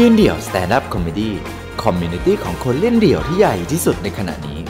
[0.00, 4.60] ยืนเดี่ยว stand-up comedy community ของคนเล่นเดี่ยวที่ใหญ่ที่สุดในขณะนี้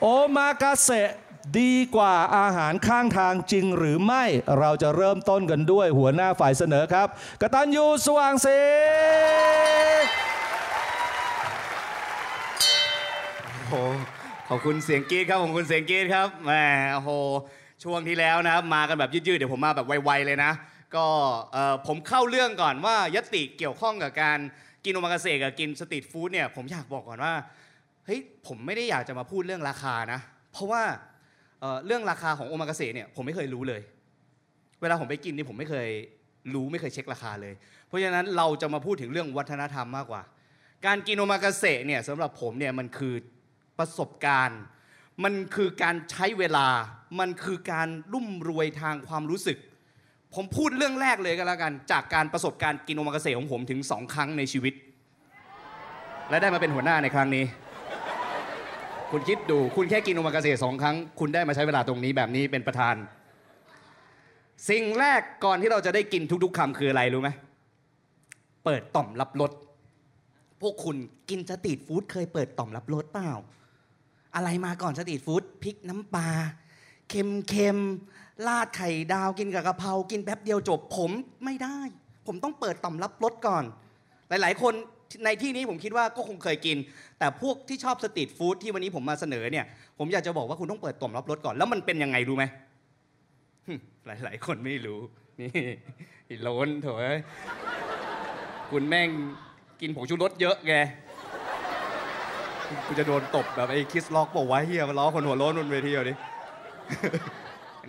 [0.00, 0.06] โอ
[0.36, 1.10] มากาเสะ
[1.58, 4.24] ดีกว่าอาหารข้างทางจริงหรือไม่
[4.58, 7.08] เราจะเริ่มต้นกันด้วยหัวหน้าฝ่ายเสนอครับ
[7.40, 8.58] กตัญญูสว่างศรี
[13.52, 13.74] โอ้โห
[14.48, 16.52] ขอบคุณเสียงกรี๊ดครับขอบคุณเสียงกรี๊ดครับแหม
[16.94, 17.10] โอ้โห
[17.84, 20.52] ช่วงที่แล้วนะครับมากันแบบยืดๆเดี๋ยวผมมาแบบไวๆเลยนะ
[20.96, 21.06] ก็
[21.86, 24.38] ผมเข้าเรื่องก่อนว่ายติเกี่ยวข้องกับการ
[24.84, 27.34] กินโอมากาเสะกับกินสตรีทฟู้ดเนี่ยผมอยากบอกก่อนว่า
[28.06, 30.20] เฮ้ยผมไม่ได้อยากจะมาพูดเรื่องราคานะ
[30.52, 30.82] เพราะว่า
[31.60, 33.82] เอ่อเรื่องราคาของโอมากาเสะเนี่ยผมไม่เคยรู้เลย
[34.80, 35.88] เวลาผมไปกินนี่ผมไม่เคย
[36.54, 37.54] รู้ไม่เคยเช็คราคาเลย
[37.86, 40.22] เพราะฉะนั้นเราจะมาพูดถึงเรื่องวัฒนธรรมมากกว่า
[40.86, 43.14] การกินโอมากาเสะเนี่ยสำหรับผมเนี่ยมันคือ
[43.78, 44.60] ประสบการณ์
[45.24, 46.68] มันคือการใช้เวลา
[47.20, 49.58] มันคือการรุ่มรวยทางความรู้สึก
[50.34, 54.74] ผมพูดเรื่องแรกเลยก็แล้วกัน จากการประสบการณ์กินโอมากาเสะของผมถึงสองครั้งในชีวิต
[56.30, 57.44] และได้มาเป็นหัวหน้าในครั้งนี้
[59.10, 62.94] คุณคิดดูคุณแค่กินโอมากาเสะสองครั้ง คุณได้มาใช้เวลาตรงนี้แบบนี้เป็นประธาน
[64.70, 67.30] สิ่งแรกก่อนที่เราจะได้กินทุกๆคำคืออะไรรู้ไหม
[68.64, 69.52] เปิดต่อมรับรส
[70.60, 70.96] พวกคุณ
[71.30, 73.30] กินสตรีทฟู้ดเคยเปิดต่อมรับรสเปล่า
[74.34, 76.28] อะไรมาก่อนสตรีทฟู้ดพริกน้ำปลา
[77.08, 81.10] เค็มเค็มๆ ราดไข่ดาวกินกับกะเพรากินแป๊บเดียวจบผม
[81.44, 81.78] ไม่ได้
[82.26, 83.64] ผมต้องเปิดต่อมรับรสก่อน
[84.28, 84.74] หลายๆ คน
[85.24, 86.76] ในที่นี้ผมคิดว่าก็คงเคยกิน
[87.18, 89.64] แต่พวกที่ชอบสตรีทฟู้ดที่วันนี้ผมมาเสนอเนี่ย
[89.98, 92.44] ผมอยากจะบอกว่าคุณต้องเปิดต่อมรับรสก่อนแล้วมันเป็นยังไงรู้ไหม
[93.66, 93.72] หึ
[94.06, 95.00] หลาย ๆ คนไม่รู้
[95.40, 95.50] นี่
[96.26, 97.18] ไอ้โลนโถอ้ย
[98.70, 99.08] คุณแม่ง
[99.80, 100.74] กินผงชูรสเยอะไง
[102.86, 106.14] กูจะโดนตบแบบไอ้คิสล็อกบอกว่าเฮียมาล้อคนหัวโล้นบนเวทีเอาดิ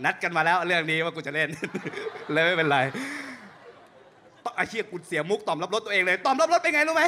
[0.05, 1.49] นัดกันมาแล้วเรื่องนี้ว่ากูจะเล่น
[2.33, 2.77] เลยไม่เป็นไร
[4.43, 7.03] ต้องไอ้เฮียกูเสียมุกตอมรับรสตัวเองเลยตอมรับรสเป็นไงรู้ไหม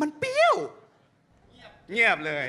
[0.00, 0.54] มันเปรี้ยว
[1.90, 2.46] เงียบเลย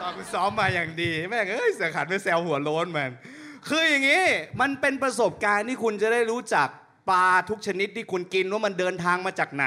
[0.00, 3.10] ตอนกูซ้อมมาอย่างดี แม่งเอ้ยเสือขันไปแซวหัวโล้นมัน
[3.68, 4.24] คืออย่างนี้
[4.60, 6.68] มันเป็นประสบการณ์ที่คุณจะได้รู้จัก
[7.10, 9.66] ปลาทุกชนิดที่คุณกินว่ามันเดินทางมาจากไหน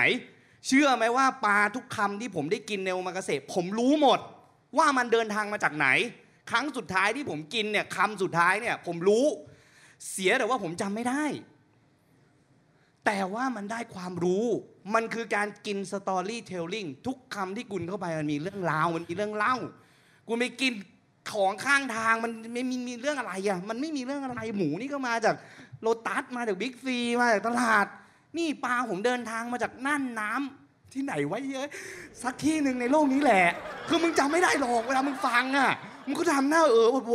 [0.68, 4.20] เชื่อไหมว่าปลาทุกคำที่ผมได้กินในโอมากาเสะผมรู้หมด
[4.78, 5.88] ว่ามันเดินทางมาจากไหน
[6.50, 9.26] ครั้งสุดท้ายที่ผมกินเนี่ยคำสุดท้ายเนี่ยผมรู้
[10.12, 11.24] เสียแต่ว่าผมจำไม่ได้
[13.06, 14.46] แต่ว่ามันได้ความรู้
[14.94, 19.56] มันคือการกิน storytelling ทุกคำที่กินเข้าไปมันมีเรื่องราวมันมีเรื่องเล่า
[20.28, 20.74] กูไม่กิน
[21.32, 25.36] ของข้างทางมันไม่มีมีเรื่องอะไรอะมันไม่มีเรื่องอะไรหมูนี่ก็มาจาก
[25.82, 27.86] โลตัสมาจากบิ๊กซีมาจากตลาด
[28.38, 31.68] นี่ปลาผมเดินทางมาจากน่านน้ำที่ไหนไวะเยอะ
[32.24, 33.46] สักที่หนึ่งในโลกนี้แหละ
[33.88, 35.72] คือมึงจำไม่ได้หรอกเวลามึงฟังอะ
[36.08, 37.12] มึงก็ทำหน้าเออโอ้โห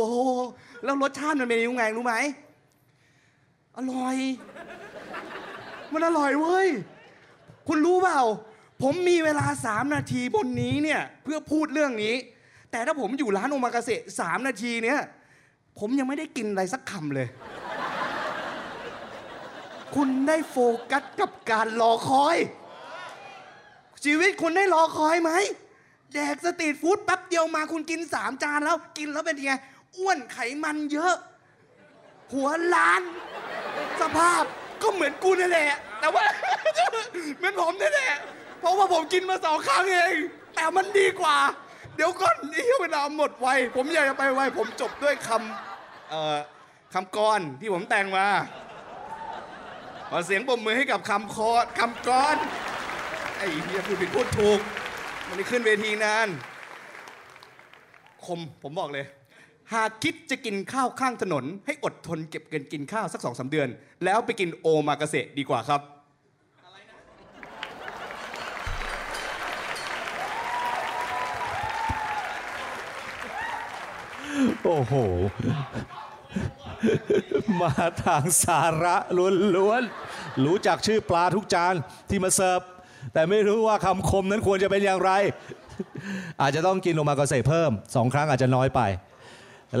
[0.83, 2.15] แล้วรสชาติมันเป็นยังไงรู้ไหม
[3.77, 4.17] อร่อย
[5.93, 6.67] มันอร่อยเว้ย
[7.67, 8.21] คุณรู้เปล่า
[8.81, 12.15] ผมมีเวลาสามนาทีบนนี้เนี่ยเพื่อพูดเรื่องนี้
[12.71, 14.99] แต่ถ้าผมอยู่ร้านโอมากาเสะสามนาทีเนี่ย
[15.79, 17.27] ผมยังไม่ได้กินอะไรสักคำเลย
[19.95, 20.57] คุณได้โฟ
[20.91, 22.37] กัสกับการรอคอย
[24.05, 25.31] ชีวิตคุณได้รอคอยไหม
[26.13, 29.53] แดกสตรีทฟู้ดแป๊บเดียวมาคุณกินสามจานแล้วกินแล้วเป็นยังไง
[29.97, 31.15] อ้วนไขมันเยอะ
[32.33, 33.01] หัวล้าน
[34.01, 34.43] สภาพ
[34.81, 36.23] ก็เหมือนกูนั่นแหละ แต่ว่า
[37.37, 38.13] เหมือนผมนั่นแหละ
[38.59, 40.15] เพราะว่าผมกินมาสองครั้งเอง
[40.55, 41.37] แต่มันดีกว่า
[41.95, 46.37] เดี๋ยวก่อนนี่เวลาหมดไว ผมอยากจะไปไว ผมจบด้วยคำเอ่อ
[46.93, 48.27] คำกรที่ผมแต่งมา
[50.09, 51.49] ขอเสียงปรบมือให้กับคำคอ
[51.79, 52.35] คำกร
[53.37, 54.59] ไอ้เฮียพูดผิดพูดถูก
[55.33, 56.27] มันได้ขึ้นเวทีนาน
[58.25, 59.05] คมผมบอกเลย
[59.73, 63.67] หากคิดจะกินข้าวข้างถนน ให้อดทนเก็บเงินกินข้าวสักสองสาเดือน
[64.05, 65.81] แล้วไปกินโอมากาเสะดีกว่าครับ
[74.63, 74.93] โอ้โห
[77.61, 77.73] มา
[78.03, 78.95] ทางสาระ
[79.55, 81.75] ล้วนๆ รู้จักชื่อปลาทุกจาน
[82.09, 82.61] ที่มาเสิร์ฟ
[83.13, 85.11] แต่ไม่รู้ว่าคำคมนั้นควรจะเป็นอย่างไร
[86.41, 88.81] อาจจะต้องกินโอมากาเสะเพิ่มสองครั้งอาจจะน้อยไป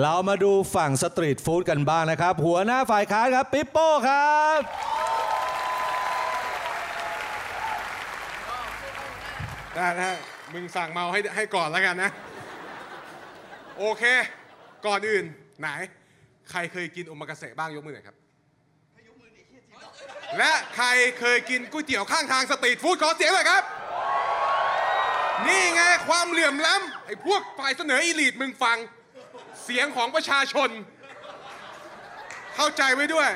[0.01, 4.59] เรามาดูฝั่งสตรีทฟู้ดกันบ้างนะครับ หัวหน้าฝ่ายค้านครับ ปิปโป้ครับ
[9.75, 10.17] ได้นะ
[10.53, 12.11] มึงสั่งเมาให้ให้ก่อนแล้วกันนะ
[13.77, 14.03] โอเค
[14.85, 15.25] ก่อนอื่น
[15.59, 15.67] ไหน
[16.51, 18.15] ใครเคยกินโอมากาเสะบ้างยกมือหน่อยครับ
[20.37, 20.87] และใคร
[21.19, 23.63] เคยกินก๋วยเตี๋ยวข้างทางสตรีทฟู้ดขอเสียงหน่อยครับ
[25.47, 28.77] นี่ไงความเหลื่อมล้ำไอ้พวกฝ่ายเสนออีลีทมึงฟัง
[29.63, 30.69] เสียงของประชาชน
[32.55, 33.29] เข้าใจไว้ด้วย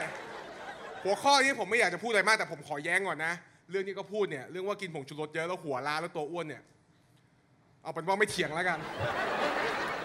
[1.03, 3.33] หัวข้อนี้ผมไม่อยากจะพูดอะไรมากแต่ผมขอแย้งก่อนนะ
[3.69, 6.62] เรื่องที่ก็พูดเนี่ยเรื่องว่ากินผงชูรสเยอะแล้วหัวล้าแล้วตัวอ้วนเนี่ย
[7.83, 8.80] เอาเป็นว่าไม่เถียงแล้วกัน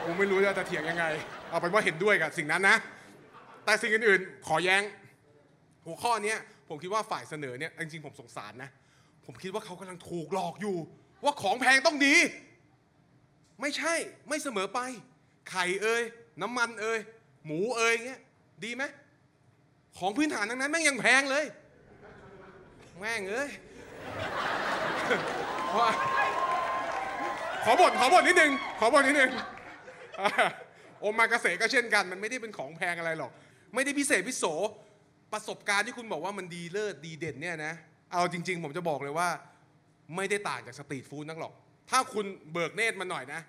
[0.04, 1.04] ผมไม่รู้จะเถียงยังไง
[1.50, 2.76] เอาเป็นว่าเห็นด้วยกับสิ่งนั้นนะ
[3.64, 4.82] แต่สิ่งอื่นๆ ขอแย้ง
[5.86, 6.36] หัวข้อนี้
[6.70, 8.70] ผมคิดว่าฝ่ายเสนอเนี่ยจริงๆผมสงสารนะ
[9.26, 10.76] ผมคิดว่าเขากำลังถูกหลอกอยู่
[11.24, 12.14] ว่าของแพงต้องดี
[13.60, 13.94] ไม่ใช่
[14.28, 14.80] ไม่เสมอไป
[15.50, 16.02] ไข่เอ่ย
[16.42, 16.98] น้ำมันเอ่ย
[17.46, 18.20] หมูเอ่ยเงี้ย
[18.64, 18.82] ดีไหม
[19.98, 21.44] ของพื้นฐานทั้งนั้นแม่งยังแพงเลย
[23.00, 23.50] แม่งเอ้ย
[27.64, 29.30] ขอบ่นขอบ่นนิดนึง ขอบ่นนิดนึง
[31.00, 33.30] โอมากาเสะก็เช่นกัน มันไม่ได้เป็นของแพงอะไรหรอก
[33.74, 34.44] ไม่ได้พิเศษพิโส
[35.32, 37.74] ประสบการณ์ที่คุณบอกว่ามันดีเลิศดีเด่นเนี่ยนะ
[38.12, 39.28] เอาจริง ๆ ผมจะบอกเลยว่า
[40.16, 41.52] ไม่ได้ต่างจากสตรีทฟู้ดนักหรอก
[41.90, 43.40] ถ้าคุณเบิกเนตรมาหน่อยนะ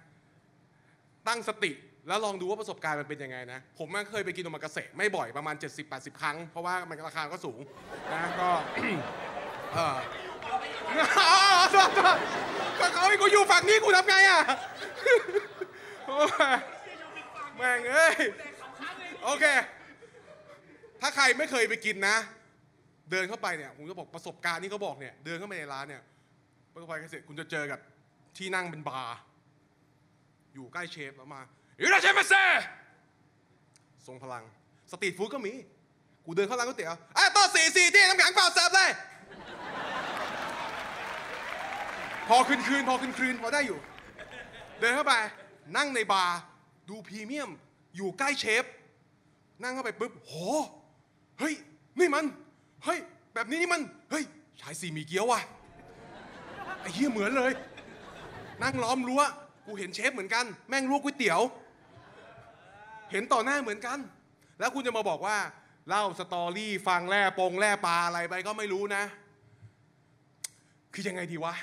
[1.28, 1.72] ตั้งสติ
[2.08, 5.56] แล้วลองดูว่าประสบการณ์มันเป็นยังไงนะ ผมมันเคยไปกินโอมากาเสะไม่บ่อยประมาณ
[5.88, 7.60] 70-80 ครั้ง เพราะว่ามันราคาก็สูง
[8.14, 8.50] นะก็
[9.74, 9.98] เออ
[12.80, 14.42] ก็เขาให้กูอยู่ฝั่งนี้กูทำไงอะ
[16.06, 16.18] โอ้
[17.56, 18.16] แม่งเอ้ย
[19.24, 19.46] โอเค
[21.02, 22.16] ถ้าใครไม่เคยไปกินนะ
[23.12, 26.02] เดินเข้าไปเนี่ยผมจะบอกประสบการณ์ที่เขาบอกเนี่ยเดินเข้าไปในร้านเนี่ย
[26.74, 27.80] ประสบการณ์เสร็จคุณจะเจอกับ
[28.38, 29.18] ที่นั่งเป็นบาร์
[30.54, 31.42] อยู่ใกล้เชฟแล้วมา
[31.80, 32.44] いらっしゃいませ
[34.08, 34.44] ทรงพลัง
[34.92, 35.54] street food ก็มี
[36.26, 38.90] กูเดินเข้าร้านก๋วยเตี๋ยวอะโต๊ะสี่สี่ที่น้ำแข็งเปล่าเสิร์ฟเลย
[42.28, 43.80] พอคืนคืนพอคืนคืนพอได้อยู่
[44.80, 45.14] เดินเข้าไป
[45.78, 46.40] นั่งในบาร์
[46.90, 47.50] ดูพรีเมียม
[47.96, 48.64] อยู่ใกล้เชฟ
[49.64, 50.34] นั่งเข้าไปปุ๊บโห
[51.42, 51.56] เฮ้ย
[52.00, 52.26] นี่มัน
[52.86, 53.00] เฮ้ย
[53.34, 54.24] แบบนี้นี่มัน เฮ้ย
[54.62, 55.42] ชายสี่มีเกี๊ยวว่ะ
[56.82, 57.52] ไอ้เหี้ยเหมือนเลย
[58.64, 59.22] นั่งล้อมรั้ว
[59.66, 61.42] กูเห็นเชฟเหมือนกัน แม่งลวกก๋วยเตี๋ยว
[63.12, 63.98] เห็นต่อหน้าเหมือนกัน
[64.60, 65.38] แล้วคุณจะมาบอกว่า
[65.90, 69.04] เล่าสตอรี่ฟังแร่ปงแร่ปลาอะไรไปก็ไม่รู้นะ
[70.94, 71.56] คือยังไงดีวะ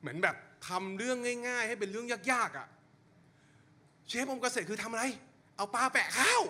[0.00, 0.36] เหมือนแบบ
[0.68, 2.66] ทำเรื่องง่าย ๆ ให้เป็นเรื่องยากๆอะ่ะ
[4.08, 5.04] เชฟอมเกษตรคือทำอะไร
[5.56, 6.42] เอาปลาแปะข้าว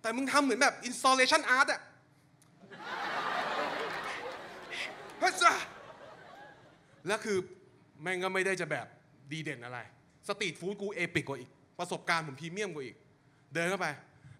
[0.00, 1.80] แต่มึงทำเหมือนแบบ installation art อะ
[5.18, 5.52] เฮ้ยจ้ะ
[7.06, 7.38] แล้วคือ
[8.02, 8.86] แม่งก็ไม่ได้จะแบบ
[9.32, 9.78] ดีเด่นอะไร
[10.28, 12.96] สตรีทฟู้ดกูเอปิกกว่าอีก ประสบการณ์ผมพรีเมียมกว่าอีก
[13.54, 13.86] เดินเข้าไป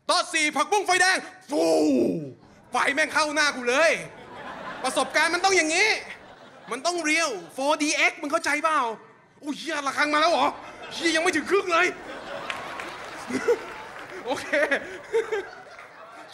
[0.06, 1.18] โต๊ะสี่ผักบุ้งไฟแดง
[1.50, 1.62] ฟู่
[2.70, 3.92] ไฟแม่งเข้าหน้ากูเลย
[4.84, 5.88] ประสบการณ์มันต้องอย่างนี้
[6.70, 8.80] มันต้องเรียว 4DX มึงเข้าใจเปล่า
[9.40, 10.46] โอ้ยเฮียระฆังมาแล้วเหรอ
[10.94, 11.86] เฮียยังไม่ถึงครึ่งเลย
[14.24, 14.46] โอเค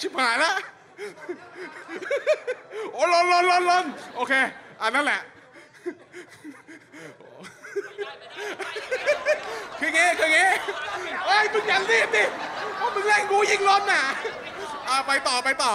[0.00, 0.56] ชิบหายแล้ว
[2.92, 3.84] โอ้ลนลนลนลน
[4.16, 4.32] โอเค
[4.82, 5.20] อันนั้นแหละ
[9.78, 10.48] คืองี้คืองี้
[11.26, 12.24] เฮ้ยมึงอย่ารีบดิ
[12.76, 14.02] เพราะมึงแรงกูยิงลนน่ะ
[14.88, 15.72] อ่าไปต่อไปต่อ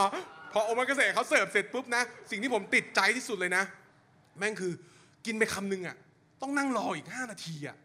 [0.54, 3.64] พอโอมากาเสะเขาเสิร์ฟเสร็จปุ๊บนะ สิ่งที่ผมติดใจที่สุดเลยนะ
[4.38, 4.72] แม่งคือ
[5.26, 5.96] กินไปคำหนึงอะ
[6.42, 7.76] ต้องนั่งรออีก 5 นาทีอะ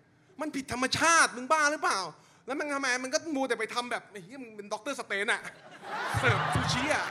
[0.41, 2.01] มันผิดธรรมชาติมึงบ้าหรือเปล่า
[2.47, 5.41] แล้วมันทำไมมันก็มัวแต่ไปทำแบบไอ้เหี้ยมึงเป็น Doctor Strange อะ
[6.19, 7.07] เสิร์ฟซูชิอะ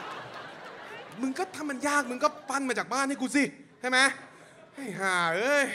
[1.22, 3.44] มึงก็ทำมันยากมึงก็ปั้นมาจากบ้านให้กูสิ
[3.82, 4.00] ใช่ไหม
[4.74, 5.66] ไอ้ห่าเอ้ย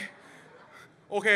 [1.10, 1.28] โอเค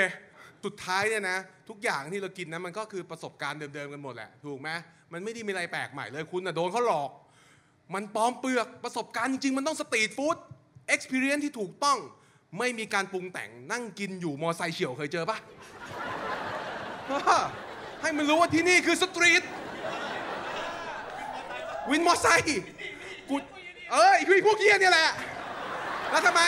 [0.65, 1.39] สุดท้ายเนี่ยนะ
[1.69, 4.69] ทุกอย่างที่เรากินนะมันก็คือประสบการณ์เดิมๆกันหมดแหละถูกไหม
[5.13, 7.11] มันไม่ได้มีอะไรแปลกใหม่เลยคุณนะโดนเขาหลอก
[7.95, 10.37] มันปลอมเปลือกประสบการณ์จริงๆมันต้อง street food
[10.89, 11.99] experience ที่ถูกต้อง
[12.59, 15.39] ไม่มีการปรุงแต่งนั่งกินอยู่มอไซค์เฉี่ยวเคยเจอปะ
[18.05, 19.43] ให้มันรู้ว่าที่นี่คือ street
[21.91, 22.63] วินมอไซค์
[23.29, 23.37] กู
[23.93, 25.11] เอ้ยไอ้พวกเฮียเนี่ยแหละ
[26.11, 26.43] แล้วทำไม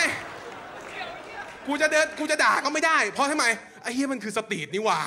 [1.66, 3.46] กูจะเดินกูจะด่าก็ไม่ได้ เพราะทำไม
[3.82, 5.00] ไอ้เฮียมันคือ street นี่หว่า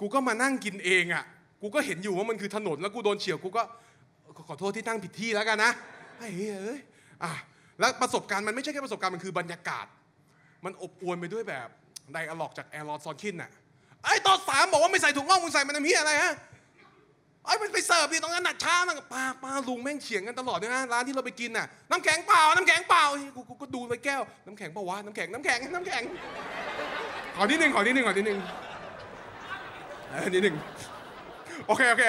[0.00, 1.24] กูก็มานั่งกินเองอะ
[1.62, 3.62] กูก็เห็นอยู่ว่ามันคือถนนแล้วกูโดนเฉี่ยวกูก็
[4.48, 5.72] ขอโทษที่นั่งผิดที่แล้วกันนะ
[6.18, 6.80] ไอ้เฮ้ยเอ้ย
[7.22, 7.32] อะ
[7.78, 9.86] แล้วประสบการณ์มันไม่ใช่แค่ประสบการณ์มันคือบรรยากาศ
[10.64, 11.68] มันอบอวลไปด้วยแบบ
[12.12, 13.50] dialogue จาก Aaron Sorkin น่ะ
[14.04, 16.34] ไอ้โต๊ะสามบอกว่าไม่ใส่ถั่วงอกมึงใส่มันทำเหี้ยอะไรฮะ
[17.44, 23.04] ไอ้มันไปเสิร์ฟดิตรงนั้นนักช้ามันป้าป้าลุงแม่งเถียงกันตลอดเลยนะร้านที่เราไปกินน่ะน้ำแข็งเปล่าน้ำแข็งเปล่า
[23.36, 26.02] กูกูก็ดูไปแก้วน้ำแข็งเปล่าวะน้ำแข็งน้ำแข็งน้ำแข็ง
[27.36, 28.38] ขอนิดนึ่งขอนิดนึ่งขอนิดนึ่ง
[30.34, 30.56] นิหนึ่ง
[31.66, 32.04] โอเคโอเค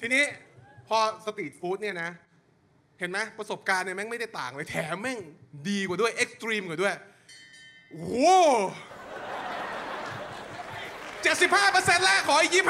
[0.00, 0.22] ทีนี้
[0.88, 2.10] พอสตรีทฟู้ดเนี่ยนะ
[2.98, 5.18] เห็นไหมประสบการณ์เนี่ยแม่งไม่ได้ต่างเลยแถมแม่ง
[5.68, 6.94] ดีกว่าด้วยเอ็กซ์ตรีมกว่าด้วย
[7.96, 8.40] โว้
[11.24, 12.62] จ็ดสิบห้าเปอร์เซ็นต์แรกขออีก 25%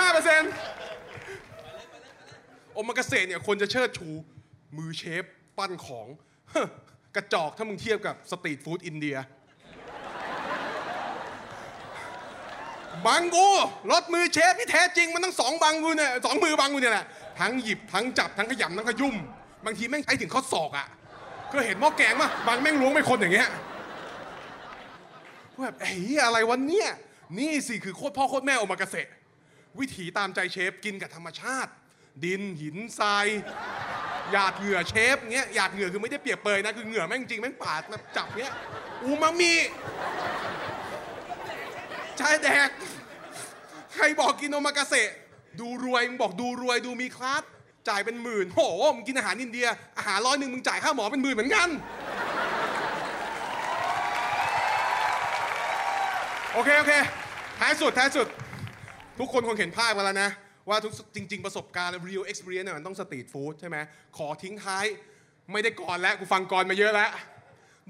[2.72, 4.08] โอมากาเตะเนี่ยคนจะเชิดชู
[4.76, 5.24] มือเชฟ
[5.58, 6.06] ปั้นของ
[7.16, 9.16] กระจอกถ้ามึงเทียบกับสตรีทฟู้ดอินเดีย
[13.06, 13.48] บังกู
[13.92, 17.06] รถมือเชฟที่แท้จริง มันต้องสองบังกูเนี่ยสองมือบังกูเนี่ยแหละ
[17.40, 19.16] ทั้งหยิบ ทั้งจับ ทั้งขยำทั้งขยุ่ม
[19.64, 20.86] บางทีแม่งใช้ถึงข้อศอกอะ
[21.50, 23.48] เคยเห็นหม้อแกงป่ะบางแม่งล้วงไปคนอย่างเงี้ย
[25.62, 25.92] แบบไอ้
[26.24, 26.88] อะไรวันเนี้ย
[27.38, 29.08] นี่สิคือโคตรพ่อโคตรแม่โอมากาเสะ
[29.78, 31.70] วิถีตามใจเชฟกินกับธรรมชาติ
[32.24, 33.26] ดินหินทราย
[34.32, 38.54] หยาดเหงื่อเชฟเงี้ยหยาดเหงื่อคือไม่ได้เปียกเปยนะคือเหงื่อแม่งจริงแม่งปาดมาจับเงี้ย
[39.02, 39.54] อูมามิ
[42.20, 42.70] ชายแดก
[43.94, 45.10] ใครบอกกินโอมากาเสะ
[45.60, 47.42] ดูรวยมึงบอกดูรวยดูมีคลาส
[47.88, 48.60] จ่ายเป็นหมื่นโห
[48.94, 49.66] มึงกินอาหารอินเดีย
[49.98, 51.68] อาหารร้อยหนึ่งมึงจ่ายค่าหมอเป็นหมื่นเหมือนกัน
[56.58, 56.94] โอเค โอเค
[57.60, 58.28] ท้ายสุด ท้ายสุด
[59.18, 60.30] ทุกคนคงเห็นภาพกันแล้วนะ
[60.68, 63.76] ว่าทุกจริง ๆ ประสบการณ์ real experience เนี่ยมันต้องสตรีทฟู้ดใช่ไหม
[64.16, 64.84] ขอทิ้งท้าย
[65.52, 67.10] ไม่ได้ก่อนแล้ว กูฟังก่อนมาเยอะแล้ว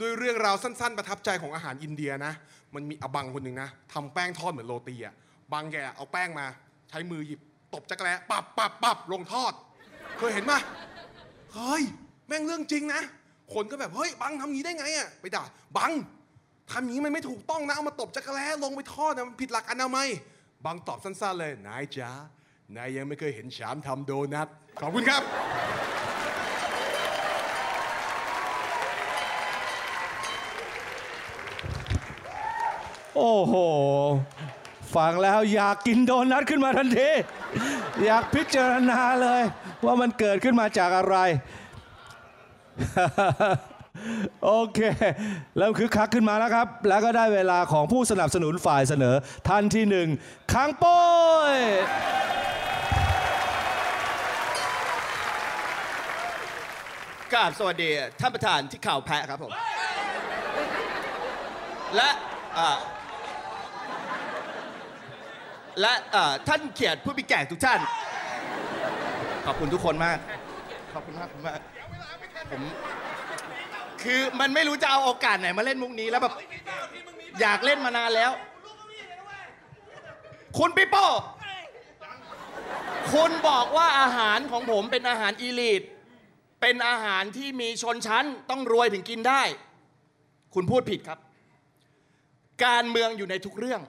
[0.01, 2.33] ด้วยเรื่องราวสั้น ๆ ประทับใจของอาหารอินเดียนะ
[2.75, 5.15] มันมีอบังคนหนึ่งนะทำแป้งทอดเหมือนโรตีอะ
[5.53, 6.47] บังแกเอาแป้งมา
[6.91, 7.41] ใช้มือหยิบ
[7.75, 9.53] ตบจักรแล้ปับปับปับลงทอด
[10.19, 10.59] เคยเห็นปะ
[11.55, 11.83] เฮ้ย
[12.27, 13.03] แม่งเรื่องจริงนะ
[13.55, 15.45] คนก็แบบ เฮ้ย บังทำงี้ได้ไงอะไปด่า
[15.77, 15.93] บัง
[16.71, 20.09] ทำอย่างนี้มันไม่ถูกต้องนะเอามาตบจักรแล้ลงไปทอดนะมันผิดหลักอนามัย
[20.65, 22.11] บางตอบสั้นๆเลยนายจ๋า
[22.77, 24.49] นายยังไม่เคยเห็นฉามทำโดนัท
[24.81, 25.23] ขอบคุณครับ
[33.17, 33.55] โอ้โห
[34.97, 37.11] ฟังแล้วอยากกินโดนัทขึ้นมาทันที
[38.05, 39.43] อยากพิจารณาเลย
[39.85, 41.17] ว่ามันเกิดขึ้นมาจากอะไร
[44.45, 44.79] โอเค
[45.57, 49.15] เริ่มคึกคักขึ้นมาแล้วครับ แล้วก็ได้เวลาของผู้สนับสนุนฝ่ายเสนอ
[49.49, 50.09] ท่านที่หนึ่ง
[50.53, 51.01] ค้างโป้
[51.53, 51.57] ย
[57.35, 59.53] กราบสวัสดีท่านประธานที่ข่าวแพะครับผม
[61.97, 62.11] และ
[62.59, 62.79] อ่า
[65.81, 67.81] และอ่าท่านเขียรติผู้มีแก่ทุกท่าน
[69.47, 70.19] ขอบคุณทุกคนมาก
[70.93, 71.61] ขอบคุณมากขอบคุณมาก
[72.51, 72.63] ผม
[74.07, 76.35] คือมันไม่รู้จะเอาโอกาสไหนมาเล่นมุกนี้แล้วแบบ
[77.41, 78.33] อยากเล่นมานานแล้ว
[80.59, 81.07] คุณปิโป้
[83.13, 85.83] คุณบอกว่าอาหารของผมเป็นอาหารอีลีท
[86.61, 89.43] เป็นอาหารที่มีชนชั้นต้องรวยถึงกินได้
[90.55, 91.19] คุณพูดผิดครับ
[92.67, 93.81] การเมืองอยู่ในทุกเรื่อง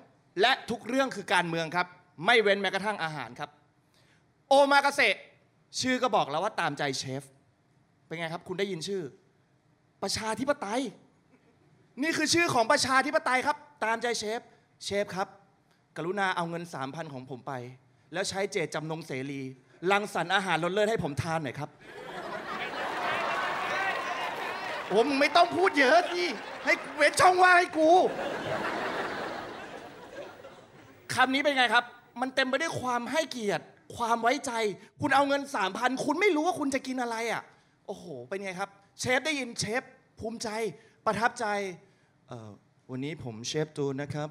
[0.41, 1.87] และทุกเรื่องคือการเมืองครับ
[2.25, 3.49] ไม่เว้นแม้กระทั่งอาหารครับ
[4.49, 5.15] โอมากาเสะ
[5.81, 7.23] ชื่อก็บอกแล้วว่าตามใจเชฟ
[8.05, 9.01] เป็นไงครับ คุณได้ยินชื่อ
[10.03, 10.81] ประชาธิปไตย
[12.01, 14.41] นี่คือชื่อของประชาธิปไตยครับ ตามใจเชฟ
[14.85, 15.27] เชฟครับ
[15.97, 17.53] กรุณาเอาเงิน 3,000 ของผมไป
[18.13, 19.41] แล้วใช้เจตจำนงเสรี
[19.91, 21.69] รังสรรค์อาหารรสเลิศให้ผมทานหน่อยครับ
[24.93, 26.23] ผมไม่ต้องพูดเยอะสิ
[26.65, 27.89] ให้เว้นช่องว่างให้กู
[31.13, 31.83] คำนี้เป็นไงครับ
[32.21, 33.63] มันเต็มไปด้วยความให้เกียรติ
[33.97, 34.51] ความไว้ใจ
[35.01, 37.43] คุณเอาเงินสามพันคุณไม่รู้ว่าคุณจะกินอะไรอะ
[37.87, 39.83] โอ้โห เป็นไงครับ เชฟได้ยินเชฟ
[40.19, 40.49] ภูมิใจ
[41.05, 41.45] ประทับใจ
[42.89, 44.29] วันนี้ผมเชฟตูนนะครับ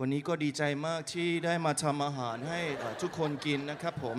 [0.00, 2.60] วันนี้ก็ดีใจมากที่ได้มาทำอาหารให้
[3.02, 4.18] ทุกคนกินนะครับผม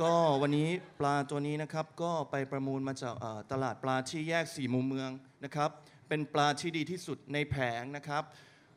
[0.00, 0.68] ก็วันนี้
[1.00, 3.14] ปลาตัวนี้นะครับก็ไปประมูลมาจาก
[3.52, 5.10] ตลาดปลาที่แยกสี่มุมเมือง
[5.44, 5.70] นะครับ
[6.08, 8.22] เป็นปลาที่ดีที่สุดในแผงนะครับ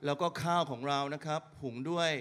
[0.06, 2.12] แล้วก็ข้าวของเรานะครับ หุงด้วย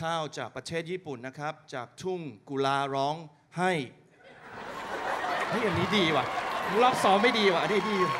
[0.00, 3.16] ข้าวจากประเทศญี่ปุ่นนะครับ จากทุ่งกุลาร้อง
[3.58, 3.72] ให้
[5.50, 6.45] เฮ้ยอันนี้ดีว่ะ
[6.82, 8.14] รอบซ้อมไม่ดีว่ะอันนี้ดีว่ะ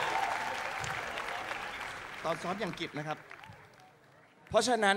[2.24, 3.18] ตอนซ้อมอย่างกิบนะครับ
[4.48, 4.96] เพราะฉะนั้น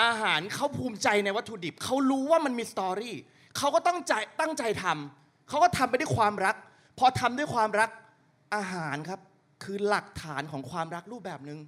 [0.00, 3.16] อาหารเขาภูมิใจในวัตถุดิบเขารู้ว่ามันมีสตอรี่
[3.56, 6.56] เขาก็ต้องใจตั้งใจทำเขาก็ทำไปด้วยความรัก
[6.98, 7.90] พอทำด้วยความรัก
[8.54, 9.20] อาหารครับ
[9.64, 11.60] คือหลักฐานของความรักรูปแบบหนึง่ง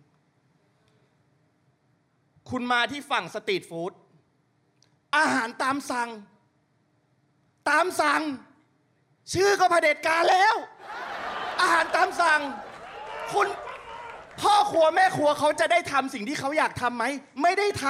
[2.51, 3.93] คุณมาที่ฝั่งสตรีทฟู้ด
[5.17, 6.11] อาหารตามสั่ง
[7.71, 8.23] ตามสั่ง
[9.33, 10.55] ชื่อก็เผด็จการแล้ว
[11.61, 12.41] อาหารตามสั่ง
[13.33, 13.47] คุณ
[14.41, 17.05] พ่อครัวแม่ครัวเขาจะได้ทำสิ่งที่เขาอยากทำไหม
[17.43, 17.87] ไม่ได้ท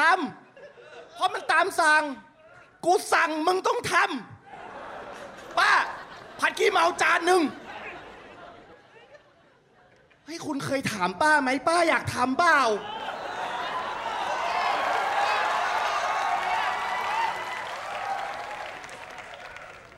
[0.55, 2.03] ำเพราะมันตามสั่ง
[2.85, 5.73] กูสั่งมึงต้องทำป้า
[6.41, 7.43] ผัดขี้เมาจานหนึ่ง
[10.25, 12.61] เฮ้คุณเคยถามป้าไหมป้าอยากทำเปล่า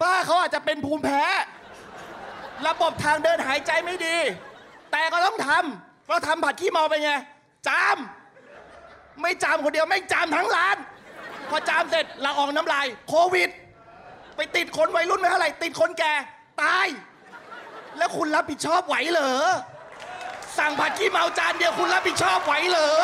[0.03, 1.25] ป้าเขาอาจจะเป็นภูมิแพ้
[2.67, 4.17] ระบบทางเดินหายใจไม่ดี
[4.93, 7.13] แต่ก็ต้องทำเพราะทำผัดขี้เมาไปไง
[7.69, 7.97] จาม
[9.23, 10.77] ไม่จามคนเดียวไม่จามทั้งร้าน
[11.51, 13.49] พอจามเสร็จละอองน้ำลายโควิด
[14.37, 16.13] ไปติดคนวัยรุ่นไม่เท่าไหร่ติดคนแก่
[16.63, 16.87] ตาย
[17.99, 19.33] แล้วคุณรับผิดชอบไหวเหรอ
[20.59, 23.03] สั่งผัดขี้เมาจานเดียวคุณรับผิดชอบไหวเหรอ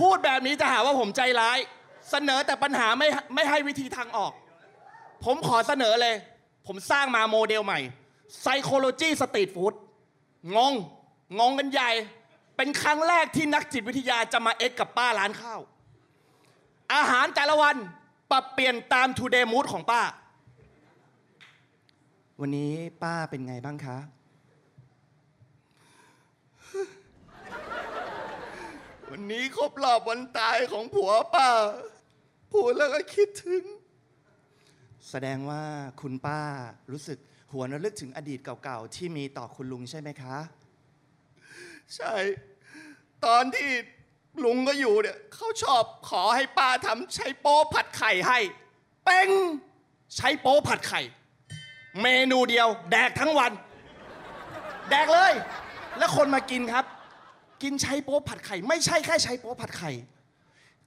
[0.00, 1.58] พูดแบบนี้จะหาว่าผมใจร้าย
[2.10, 4.32] เสนอแต่ปัญหาไม่ไม่ให้วิธีทางออก
[5.24, 6.14] ผมขอเสนอเลย
[6.66, 7.80] ผมสร้างมาโมเดลใหม่
[8.42, 9.74] Psychology Street Food
[10.56, 10.74] งง
[11.38, 11.90] งงกันใหญ่
[12.56, 15.60] เป็นครั้งแรกที่นักจิตวิทยาจะมาเอ็กกับป้าร้านข้าว
[16.94, 17.76] อาหารแต่ละวัน
[18.30, 20.02] ปรับเปลี่ยนตาม Today Mood ของป้า
[22.40, 23.96] วันนี้ป้าเป็นไงบ้างคะ
[29.12, 31.48] วันนี้ครบรอบวันตายของผัวป้า
[32.52, 33.62] พูดแล้วก็คิดถึง
[35.08, 35.64] แสดงว่า
[36.00, 36.40] คุณป้า
[36.92, 37.18] รู้สึก
[37.52, 40.36] หวนระลึกถึงอดีตเก่าๆ ที่มีต่อคุณลุงใช่ไหมคะ
[41.96, 42.14] ใช่
[43.24, 43.68] ตอนที่
[44.44, 48.38] ลุงก็อยู่เนี่ยเขาชอบขอให้ป้าทำใช้โป๊ผัดไข่ให้
[49.04, 49.28] เป้ง
[50.16, 51.00] ใช้โป๊ผัดไข่
[52.02, 53.52] เมนูเดียว แดกทั้งวัน
[54.90, 55.32] แดกเลย
[55.98, 56.84] แล้วคนมากินครับ
[57.62, 59.90] กินใช้โป๊ผัดไข่ ไม่ใช่แค่ใช้โป๊ผัดไข่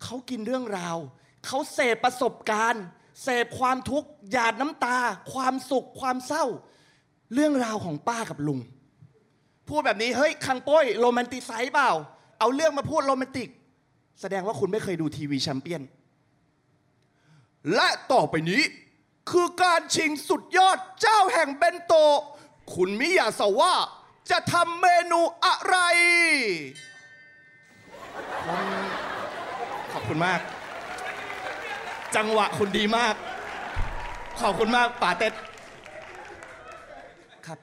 [0.04, 0.98] เขากินเรื่องราว
[1.46, 2.84] เขาเสพประสบการณ์
[3.24, 4.98] เสพความทุกข์หยาดน้ำตา
[5.34, 6.46] ความสุขความเศร้า
[7.34, 8.60] เรื่องราวของป้ากับลุง
[9.68, 11.92] พูดแบบนี้เฮ้ยคังโป้ยโรแมนติไซส์เปล่า
[12.40, 13.50] เอาเรื่องมาพูดโรแมนติก
[14.22, 15.82] แสดงว่าคุณไม่เคยดูทีวีแชมเปี้ยน
[17.76, 18.62] และต่อไปนี้
[19.32, 21.94] คือการชิงสุดยอดเจ้าแห่งเบนโต
[22.74, 23.74] คุณมิยาสาว่า
[24.32, 25.78] จะทำเมนูอะไร
[28.48, 28.66] ผม
[29.92, 30.40] ขอบคุณมาก
[32.16, 33.16] จังหวะคุณดีมาก
[34.42, 35.34] ขอบคุณมากป่าเต็ด
[37.46, 37.60] ครับ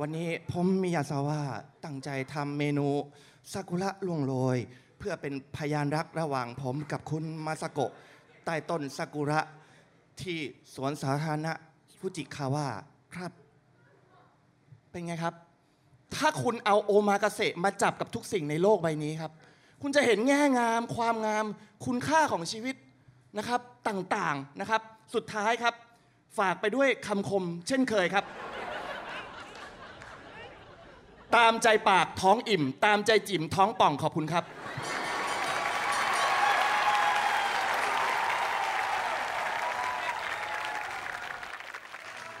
[0.00, 1.42] วันนี้ผมมิยาซาว่า
[1.84, 2.88] ตั้งใจทำเมนู
[3.52, 4.58] ซากุระล่วงโรย
[4.98, 7.90] เพื่อเป็นพยานรักระหว่างผมกับคุณมาสโกะ
[8.44, 9.40] ใต้ต้นซากุระ
[10.20, 10.38] ที่
[10.74, 11.52] สวนสาธารณะ
[11.98, 12.66] ฟุจิคาวะ
[13.14, 13.32] ครับ
[14.90, 15.34] เป็นไงครับ
[16.16, 19.32] ถ้าคุณเอาโอมากาเสะมาจับกับทุกสิ่งในโลกใบนี้ครับ
[19.82, 21.44] คุณจะเห็นแง่งาม ความงาม
[21.86, 22.76] คุณค่าของชีวิต
[23.38, 24.82] นะครับต่างๆนะครับ
[25.14, 25.74] สุดท้ายครับ
[26.38, 28.24] ฝากไปด้วยคำคม เช่นเคยครับ
[31.36, 34.44] ตามใจปากท้องอิ่ม ตามใจจิ๋มท้องป่องขอบคุณครับ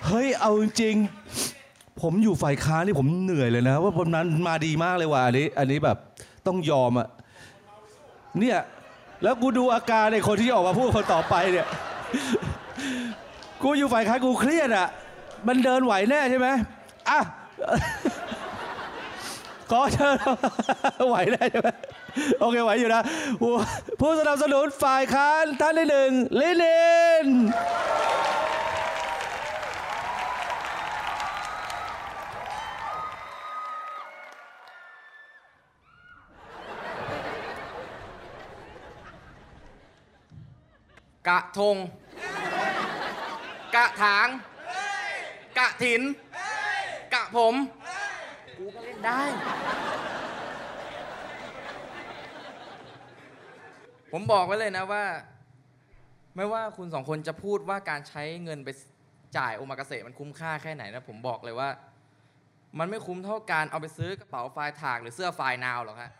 [0.06, 0.96] เฮ้ย เอาจริง
[2.02, 5.96] ผมอยู่ฝ่ายค้านนี่ผมเหนื่อยเลยนะ ว่าผมนั้นมาดีมากเลยว่ะอันนี้ อันนี้แบบ
[6.46, 7.08] ต้องยอมอะ
[8.40, 8.58] เนี่ย
[9.22, 11.66] แล้วกูดูอาการในคนที่ออกมาพูดคนต่อไปเนี่ย
[13.62, 14.88] กูอยู่ฝ่ายค้านกูเครียดอะ
[15.48, 16.48] มันเดินไหวแน่ใช่ไหม
[17.10, 17.20] อะ
[19.70, 20.14] ขอเชิญ
[21.08, 21.68] ไหวแน่ใช่ไหม
[22.40, 23.02] โอเคไหวอยู่นะ
[23.40, 23.52] ผู้
[24.00, 26.88] ผู้สนับสนุนฝ่ายค้านท่านที่หนึ่งลินิ
[27.24, 27.26] น
[41.28, 41.76] กะทง
[43.76, 44.26] กะถาง
[45.58, 46.02] กะถิน
[47.14, 47.54] กะผม
[48.58, 49.20] กูก็เล่นได้
[54.12, 55.04] ผมบอกไว้เลยนะว่า
[56.36, 58.68] ไม่ว่าคุณสองคนจะพูดว่าการใช้เงินไป
[59.36, 61.68] จ่ายโอมากาเสะมันคุ้มค่าแค่ไหนนะ ผมบอกเลยว่า
[62.78, 66.10] มันไม่คุ้มเท่าการเอาไปซื้อกระเป๋าไฟล์ถากหรือเสื้อไฟล์นาวหรอกฮะ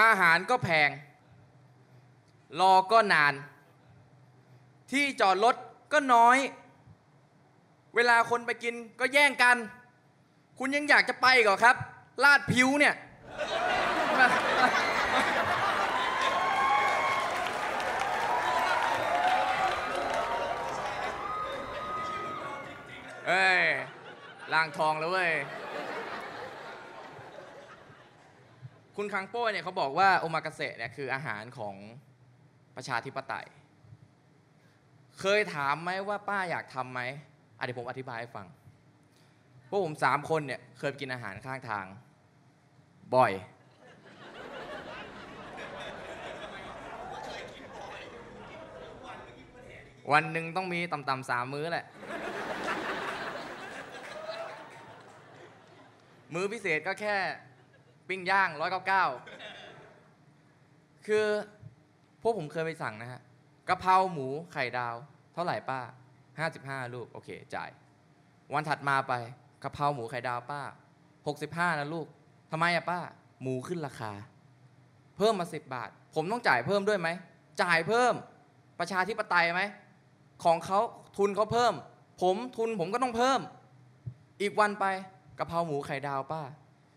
[0.00, 0.90] อาหารก็แพง
[2.60, 3.34] รอก็นาน
[4.90, 5.56] ที่จอดรถ
[5.92, 6.38] ก็น้อย
[7.94, 9.56] เวลาคนไปกินก็แย่งกัน
[10.58, 11.76] คุณยังอยากจะไปอีกเหรอครับ
[12.24, 12.94] ลาดผิวเนี่ย
[23.32, 23.64] เอ้ย
[24.52, 25.32] ล่างทองแล้วเว้ย
[28.96, 31.74] คุณคังโป้เนี่ยเขาบอกว่าโอมากาเสะเนี่ยคืออาหารของ
[32.76, 33.46] ประชาธิปไตย
[35.20, 37.00] เคยถามไหมว่าป้าอยากทำไหม
[37.58, 38.46] อะเดี๋ยวผมอธิบายให้ฟัง
[39.68, 41.86] พวกผมสามคนเนี่ยเคยไปกินอาหารข้างทาง
[43.14, 43.32] บ่อย
[50.12, 51.86] วันหนึ่งต้องมีต่ำๆสามมื้อแหละ
[56.34, 57.16] มื้อพิเศษก็แค่
[58.08, 59.04] ปิ้งย่างร้อยเก้าเก้า
[61.06, 61.26] คือ
[62.22, 63.20] พวกผมเคยไปสั่งนะฮะ
[63.68, 64.94] กะเพราหมูไข่ดาว
[65.34, 65.80] เท่าไหร่ป้า
[66.38, 67.70] ห้าสิบห้าลูกโอเคจ่าย
[68.54, 69.12] วันถัดมาไป
[69.62, 70.60] กะเพราหมูไข่ดาวป้า
[71.26, 72.06] หกสิบห้านะลูก
[72.50, 73.04] ทำไมอะป้าห
[73.42, 74.12] หมูขึ้นราคา
[75.16, 77.08] เพิ่มมาสิบบาท ผมต้องจ่ายเพิ่มด้วยไหม
[77.62, 78.14] จ่ายเพิ่ม
[78.78, 79.62] ประชาธิปไตยไหม
[80.44, 80.80] ของเขา
[81.16, 81.74] ทุนเขาเพิ่ม
[82.22, 83.40] ผมทุนผมก็ต้องเพิ่ม
[84.40, 84.86] อีกวันไป
[85.38, 86.42] กะเพราหมูไข่ดาวป้า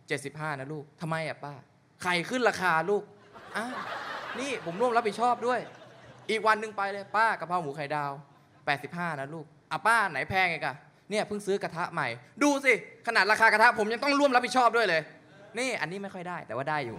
[0.02, 1.54] 75 นะลูกทำไมอะป้า
[2.04, 3.04] ไข่ขึ้นราคาลูก
[3.58, 3.74] อ้าว
[4.40, 5.60] นี่ผมร่วมรับผิดชอบด้วย
[6.30, 8.12] อีกวันหนึ่งไปเลยป้ากะเพราหมูไข่ดาว
[8.66, 10.76] 85 นะลูกอะป้าไหนแพงอีกะ
[11.10, 12.08] เนี่ยเพิ่งซื้อกระทะใหม่
[12.44, 12.74] ดูสิ
[13.08, 15.02] ขนาดราคากระทะผมยังต้องร่วมรับผิดชอบด้วยเลย
[15.60, 16.98] นี่อันนี้ไม่ค่อยได้แต่ว่าได้อยู่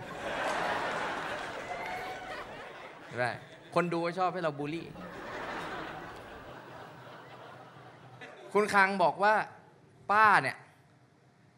[3.21, 3.31] ได้
[3.75, 4.87] คนดูก็ชอบให้เราบูลลี่
[8.53, 9.35] คุณคังบอกว่า
[10.13, 10.57] ป้าเนี่ย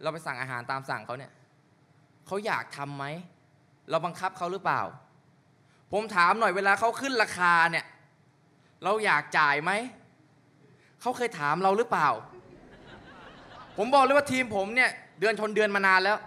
[0.03, 1.33] เราไปสั่งอาหารตามสั่งเขาเนี่ย
[2.27, 3.05] เขาอยากทำไหม
[3.91, 4.83] เราบังคับเขาหรือเปล่า
[5.93, 7.85] ผมถามหน่อยเวลาเขาขึ้นราคาเนี่ย
[8.85, 9.73] เราอยากจ่ายไหม
[11.01, 12.09] เขาเคยถามเราหรือเปล่า
[13.77, 16.19] ผมบอกเลยว่าทีมผมเนี่ยเดือนชนเดือนมานานแล้ว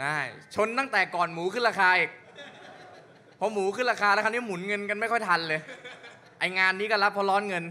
[0.00, 0.18] ได้
[0.54, 2.10] ชนตั้งแต่ก่อนหมูขึ้นราคาอีก
[3.38, 5.60] พอหมูขึ้นราคาแล้วคราวนี้หมุนเงินกันไม่ค่อยทันเลย
[6.38, 7.64] ไองานนี้ก็รับเพราะร้อนเงิน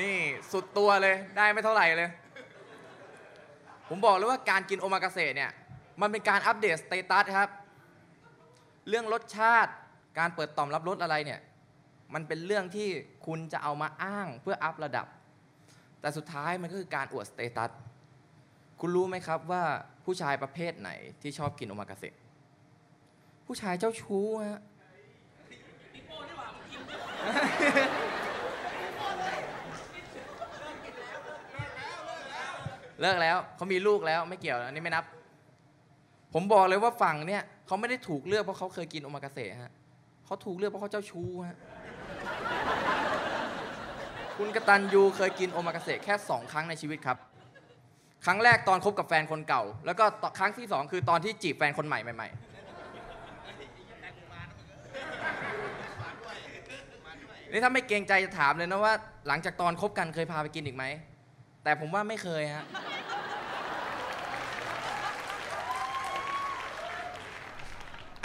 [0.00, 0.16] นี่
[0.52, 2.10] สุดตัวเลยได้ไม่เท่าไหร่เลย
[3.88, 5.50] ผมบอกเลยว่าการกินโอมากาเสะเนี่ย
[6.00, 7.48] มันเป็นการ update status ครับ
[8.88, 9.72] เรื่องรสชาติ
[10.18, 11.40] การเปิดต่อมรับรสอะไรเนี่ย
[12.14, 12.88] มันเป็นเรื่องที่
[13.26, 15.06] คุณจะเอามาอ้างเพื่อ up ระดับ
[16.00, 17.70] แต่สุดท้ายมันก็คือการอวด status
[18.80, 19.62] คุณรู้ไหมครับว่า
[20.04, 20.90] ผู้ชายประเภทไหน
[21.22, 22.14] ที่ชอบกินโอมากาเสะ
[23.46, 24.60] ผู้ชายเจ้าชู้ฮะ
[33.02, 35.04] เลิกแล้วเขามีลูกแล้วไม่เกี่ยวอันนี้ไม่นับ
[36.34, 39.72] ผมบอกเลยว่าฝั่งเนี่ยเขาไม่ได้ถูกเลือกเพราะเขาเคยกินโอมากาเสะฮะ
[40.26, 41.58] เขาถูกเลือกเพราะเขาเจ้าชู้ฮะ
[44.36, 47.16] คุณกตันยูเคยกินโอมากาเสะแค่สองครั้งในชีวิตครับ
[48.24, 50.04] ครั้งแรกตอนคบกับแฟนคนเก่า แล้วก็
[50.38, 52.28] ครั้งที่สองคือตอนที่จีบแฟนคนใหม่ใหม่
[57.52, 58.94] นี่ถ้าไม่เกรงใจจะถามเลยนะว่า
[59.28, 60.84] หลังจากตอนคบกันเคยพาไปกินอีกไหม
[61.62, 62.64] แต่ผมว่าไม่เคยฮะ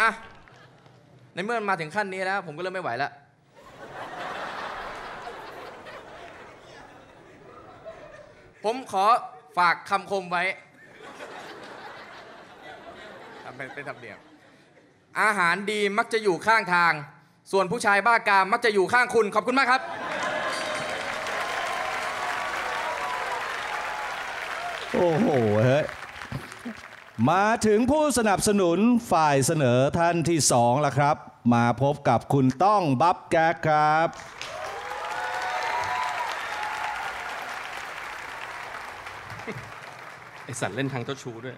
[0.01, 0.09] อะ
[1.33, 3.11] ในเมื่อมันมาถึงขั้นนี้แล้ว ผมก็เริ่มไม่ไหวแล้ว
[8.63, 9.05] ผมขอ
[9.57, 10.43] ฝากคำคมไว้
[13.43, 14.17] ทำเป็นเป็นธรรมเนียม
[15.21, 16.93] อาหารดีมักจะอยู่ข้างทาง
[17.51, 19.81] ส่วนผู้ชายบ้ากามมักจะอยู่ข้างคุณ ขอบคุณมากครับ
[24.99, 25.27] โอ้โห
[25.65, 25.85] เฮ้ย
[27.29, 28.77] มาถึงผู้สนับสนุน
[29.11, 31.15] ฝ่ายเสนอท่านที่สองแล้วครับ
[31.53, 34.07] มาพบกับคุณต้องบับแก๊กครับ
[40.43, 41.55] ไอสัตว์เล่นทางเจ้าชู้ด้วย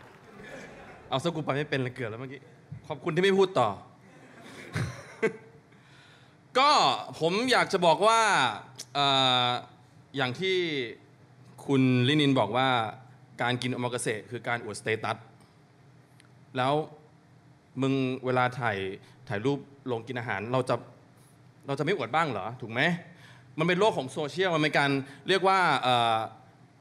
[1.09, 2.39] เอาสกูไปไม่เป็นเลยเกือบแล้วเมื่อกี้
[2.87, 3.69] ขอบคุณที่ไม่พูดต่อ
[6.57, 6.71] ก็
[7.19, 8.21] ผมอยากจะบอกว่า
[8.93, 9.05] เอ่
[9.47, 9.49] อ
[10.15, 10.57] อย่างที่
[11.65, 12.69] คุณลินินบอกว่า
[13.41, 15.17] การกินโอมากาเสะคือการอวด status
[16.57, 16.73] แล้ว
[17.81, 17.93] มึง
[18.25, 18.77] เวลาถ่าย
[19.27, 19.59] ถ่ายรูป
[19.91, 20.75] ลงกินอาหาร เราจะ
[21.67, 22.81] เราจะไม่อวดบ้างเหรอ ถูกไหม
[23.59, 24.91] มันเป็นโลกของโซเชียล มันเป็นการ
[25.27, 25.59] เรียกว่า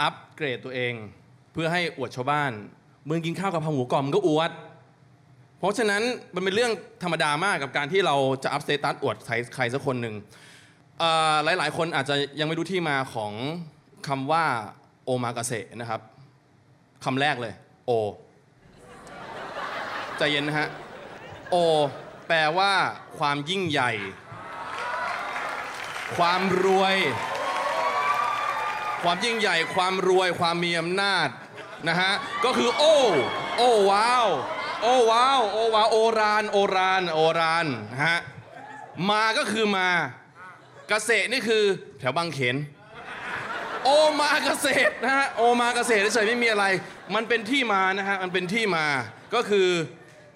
[0.02, 0.94] อัปเกรดตัวเอง
[1.52, 2.52] เพื่อให้อวดชาวบ้าน
[3.08, 4.50] มึงกินข้าวกะเพราหมูกรอบมึงก็อวด
[5.58, 6.02] เพราะฉะนั้น
[6.34, 10.14] มันเป็นเรื่องธรรมดามากกับการที่เราจะ up status อวดใครใครสักคนหนึ่ง
[10.98, 13.32] เอ่อหลายคนอาจจะยังไม่รู้ที่มาของ
[14.08, 14.44] คำว่า
[15.04, 16.00] โอมากาเสะนะครับ
[17.04, 17.54] คำแรกเลย
[17.86, 17.90] โอ
[20.18, 20.68] ใจเย็นนะฮะ
[21.50, 21.56] โอ
[22.28, 22.72] แปลว่า
[23.18, 23.90] ความยิ่งใหญ่
[26.16, 26.96] ความรวย
[29.02, 31.28] ความยิ่งใหญ่ ความรวย ความมีอำนาจ
[31.88, 32.12] นะฮะ
[32.44, 32.96] ก็คือ โอ้
[33.56, 34.26] โอ้ว้าว
[34.82, 38.20] โอ้ว้าว โอ้ว้าว โอราน โอราน โอรานนะฮะ
[39.10, 39.88] มาก็คือมา
[40.88, 41.64] เกษตรนี่คือ
[41.98, 42.56] แถวบางเขน
[43.88, 46.64] โอมาเกษตรนะฮะโอมาเกษตรเฉยๆไม่มีอะไร
[47.14, 48.84] มันเป็นที่มานะฮะมันเป็นที่มา
[49.34, 49.68] ก็คือ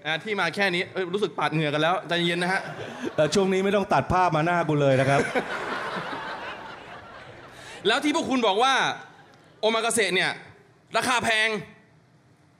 [0.07, 2.61] อ่าที่มาแค่นี้เอ้ยรู้สึกปาดเหงื่อกันแล้วใจเย็นนะฮะ
[3.17, 5.21] แต่ช่วงนี้ไม่ต้องตัดภาพมาหน้ากูเลยนะครับ
[7.87, 8.75] แล้วที่พวกคุณบอกว่า
[9.61, 10.31] โอมากาเสะเนี่ย
[10.97, 11.49] ราคาแพง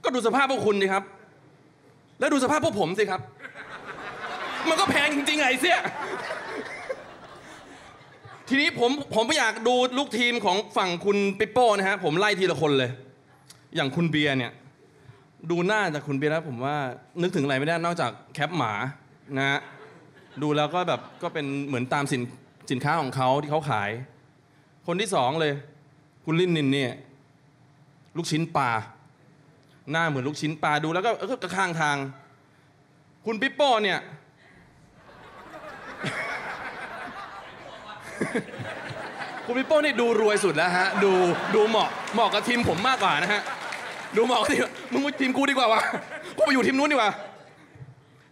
[0.05, 1.05] ก็ดูสภาพพวกคุณสิครับ
[2.21, 3.21] แล้วดูสภาพพวกผมสิครับ
[4.69, 5.79] มันก็แพงจริงๆไงเสีย
[8.49, 12.91] ทีนี้ผมผมไม่อยากดูลูกทีมของฝั่งคุณปิปโป้นะฮะผมไล่ทีละคนเลย
[13.75, 14.53] อย่างคุณเบียร์เนี่ย
[15.51, 16.77] ดูหน้าจากคุณเบียร์แล้วผมว่า
[17.23, 18.73] นึกถึงอะไรไม่ได้นอกจากแคปหมา
[19.37, 19.59] นะฮะ
[20.43, 22.23] ดูแล้วก็แบบก็เป็นเหมือนตามสิน
[22.71, 23.91] สินค้าของเขาที่เขาขาย
[24.87, 25.53] คนที่สองเลย
[26.25, 26.93] คุณลินนินเนี่ย
[28.17, 28.71] ลูกชิ้นปลา
[29.91, 31.11] หน้าเหมือนลูกชิ้นปลาดูแล้วก็
[31.43, 31.97] ก็ข้างทาง
[33.27, 33.99] คุณปิปโป้เนี่ย
[39.47, 41.13] คุณปิปโป้นี่ดูรวยสุดแล้วฮะ ดู
[41.55, 43.43] ดูเหมาะเหมาะกับทีมผมมากกว่านะฮะ
[44.17, 45.83] ดูเหมาะกับทีมมึงมาทีมกูดีกว่าวะ
[46.37, 47.11] กูไปอยู่ทีมนู้นดีกว่า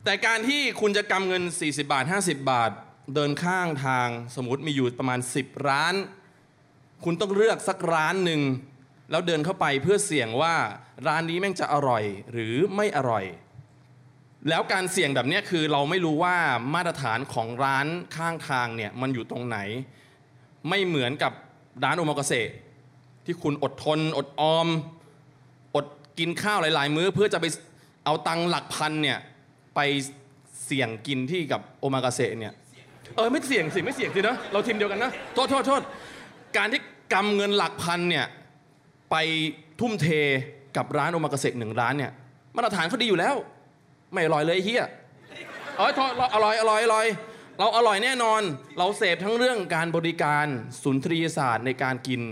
[0.05, 2.71] แต่การที่คุณจะกำเงิน 40 บาท 50 บาท
[3.15, 5.95] เดินข้างทางสมมติมีอยู่ประมาณ 10 ร้าน
[7.05, 8.41] คุณต้องเลือกสักร้านหนึ่ง
[9.11, 10.55] แล้วเดินเข้าไปเพื่อเสี่ยงว่า
[11.07, 13.25] ร้านนี้แม่งจะอร่อยหรือไม่อร่อย
[14.49, 16.37] แล้วการเสี่ยงแบบนี้คือเราไม่รู้ว่า
[16.75, 19.59] มาตรฐานของร้านข้างทางเนี่ยมันอยู่ตรงไหน
[20.69, 21.33] ไม่เหมือนกับ
[21.85, 22.49] ร้านโอมากาเสะ
[23.27, 24.69] ที่คุณอดทน อดออม
[25.77, 25.87] อด
[26.19, 27.47] กินข้าวหลาย ๆ มื้อเพื่อจะไป
[28.05, 29.19] เอาตังค์หลักพันเนี่ย
[29.77, 29.81] ไป
[30.65, 32.53] เสี่ยงกินที่กับโอมากาเสะเนี่ย
[33.17, 35.83] เออไม่เสี่ยงสิไม่เสี่ยงสินะเราทีมเดียวกันนะโทษโทษโทษ
[36.57, 36.81] การที่
[37.13, 38.27] กำเงินหลักพันเนี่ย
[39.11, 39.17] ไป
[39.81, 40.09] ทุ่มเท
[40.77, 42.13] กับร้านโอมากาเสะหนึ่งร้านเนี่ย
[42.57, 43.37] มาตรฐานเขาดีอยู่แล้ว
[44.13, 44.85] ไม่อร่อยเลยเฮีย
[45.77, 45.93] เอย
[46.35, 47.07] อร่อยอร่อยอร่อย
[47.59, 48.43] เราอร่อยแน่นอน
[48.79, 50.47] เราเสพทั้งเรื่องการบริการ
[50.83, 52.23] สุนทรียศาสตร์ในการกิน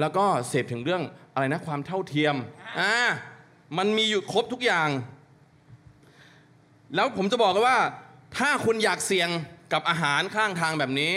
[0.00, 1.02] แล้วก็เสพถึงเรื่อง
[1.34, 2.34] อะไรนะความเท่าเทียม
[2.80, 2.94] อ่า
[3.78, 4.88] มันมีอยู่ครบทุกอย่าง
[6.94, 7.78] แล้วผมจะบอกเลยว่า
[8.38, 9.28] ถ้าคุณอยากเสี่ยง
[9.72, 11.12] กับอาหารข้างทางแบบนี้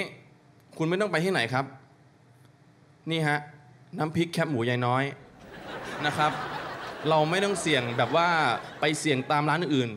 [0.78, 1.66] คุณไม่ต้องไปที่ไหนครับ
[3.12, 3.40] นี่ฮะ
[3.98, 5.04] น้ำพริกแคบหมูยายน้อย
[6.06, 6.32] นะครับ
[7.10, 8.28] เราไม่ต้องเสี่ยงแบบว่า
[8.80, 9.90] ไปเสี่ยงตามร้านอื่น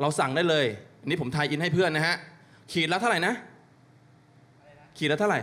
[0.00, 0.66] เราสั่งได้เลย
[1.00, 2.16] อันนี้ผมทายอินให้เพื่อนนะฮะ
[2.72, 3.34] ขีดละเท่าไหร่นะ
[4.98, 5.40] ขีดละเท่าไหร่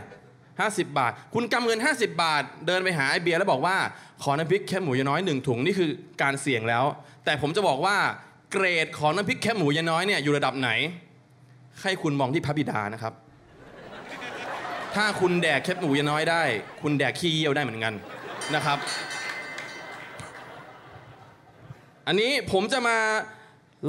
[0.48, 3.78] 50 บาท คุณกำเงิน 50 บาท เดินไปหาไอเบียร์แล้วบอกว่า
[4.24, 5.90] ขอน้ำพริกแคบหมูยาน้อยหนึ่งถุงนี่คือ
[6.22, 6.84] การเสี่ยงแล้ว
[7.26, 7.98] แต่ผมจะบอกว่า
[8.52, 10.70] เกรดของน้ำพริกแคบหมูยาน้อยเนี่ยอยู่ระดับไหน
[11.82, 13.14] ให้คุณมองที่พระบิดานะครับ
[14.96, 16.44] ถ้าคุณแดกแคบหมูยายน้อยได้
[16.82, 17.94] คุณแดกขี้เยี่ยวได้เหมือนกัน
[18.56, 18.78] นะครับ
[22.08, 22.98] อันนี้ผมจะมา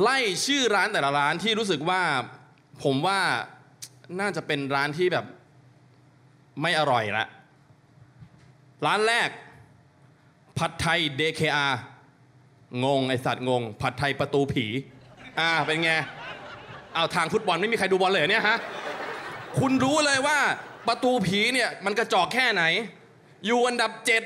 [0.02, 2.02] ไล่ชื่อร้านแต่ละร้านที่รู้สึกว่า
[2.85, 3.20] ผมว่า
[4.20, 5.24] น่าจะเป็นร้านที่แบบ
[6.62, 7.26] ไม่อร่อยละ
[8.87, 9.28] ร้านแรก
[10.59, 11.72] ผัดไทย DKR
[12.85, 14.66] งง ไอสัตว์งง ผัดไทยประตูผี
[15.40, 15.92] อ่า เป็นไง
[16.94, 18.59] เอาทางฟุตบอลไม่มีใครดูบอลเลยเนี่ยฮะ
[19.59, 20.38] คุณรู้เลยว่า
[20.88, 22.62] ประตูผีเนี่ย มันกระจอกแค่ไหน
[23.46, 24.22] อยู่อันดับเจ็ด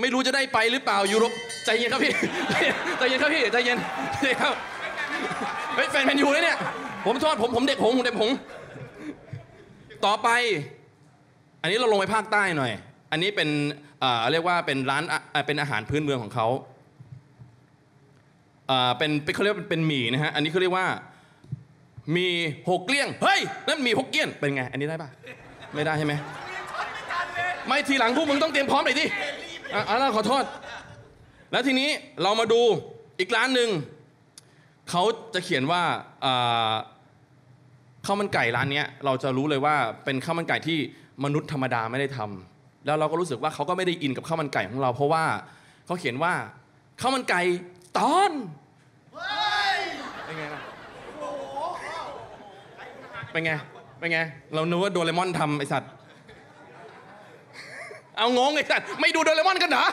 [0.00, 1.24] ไม่รู้จะได้ไปหรือเปล่ายูโร
[1.64, 2.14] ใจเย็นครับพี่
[2.98, 3.78] ใจเย็นครับพี่ใจเย็น
[4.20, 4.54] ใจเย็นครับ
[5.74, 6.58] เฮ้ยแฟนแมนยูเลยเนี่ย
[7.06, 8.30] ผมโทษผมผมเด็กผมผมเด็กผม
[10.06, 10.28] ต่อไป
[11.62, 12.72] อันนี้เราลงไปภาคใต้หน่อย
[13.10, 13.48] อันนี้เป็น
[14.00, 16.46] เอ่อเรียกว่าเป็นร้านอะเอ่อเป็นอาหารพื้นเมืองของเขา
[18.66, 20.86] เอ่อเป็นเป็นเขาเรียกว่าเป็นหมี่นะฮะ อันนี้เขาเรียกว่า
[22.16, 22.26] มี
[22.68, 25.10] หกเกลี้ยง เฮ้ย นั่นมีหกเกลี้ยง เป็นไง อันนี้ได้ปะ
[25.74, 26.14] ไม่ได้ใช่ไหม
[27.66, 29.04] ไม่ทีหลังพวกมึงต้องเตรียมพร้อมหน่อยดิ
[29.74, 30.44] อะอะแล้วขอโทษ
[31.52, 31.88] แล้วทีนี้
[32.22, 32.60] เรามาดู
[33.18, 33.68] อีกร้านหนึ่ง
[34.90, 35.02] เขา
[35.34, 35.82] จะเขียนว่า
[38.06, 40.78] ข้าวมันไก่ร้านนี้เราจะรู้เลยว่าเป็นข้าวมันไก่ที่
[41.24, 45.24] มนุษย์ธรรมดาไม่ได้ทำแล้วเราก็รู้สึกว่าเขาก็ไม่ได้อินกับข้าวมันไก่ของเรา เพราะว่า
[45.86, 46.32] เขาเขียนว่า
[47.00, 47.40] ข้าวมันไก่
[47.98, 48.32] ตอน
[50.26, 50.62] เป็นไงล่ะ
[53.32, 53.52] เป็นไง
[53.98, 54.18] เป็นไง
[54.54, 55.90] เรานึกว่าโดเรมอนทำไอสัตว์
[58.16, 59.86] เอางงไอสัตว์ไม่ดูโดเรมอนกันเหรอ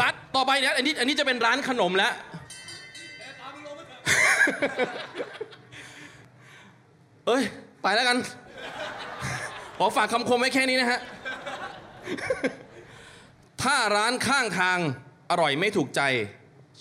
[0.00, 2.12] ร้านต่อไปเนี่ยอันนี้อันนี้จะเป็นร้านขนมแล้ว
[7.26, 7.42] เอ้ย
[7.82, 8.18] ไปแล้วกัน
[9.78, 11.00] ขอฝากคำคมไว้แค่นี้นะฮะ
[13.62, 14.78] ถ้าร้านข้างทาง
[15.30, 16.00] อร่อยไม่ถูกใจ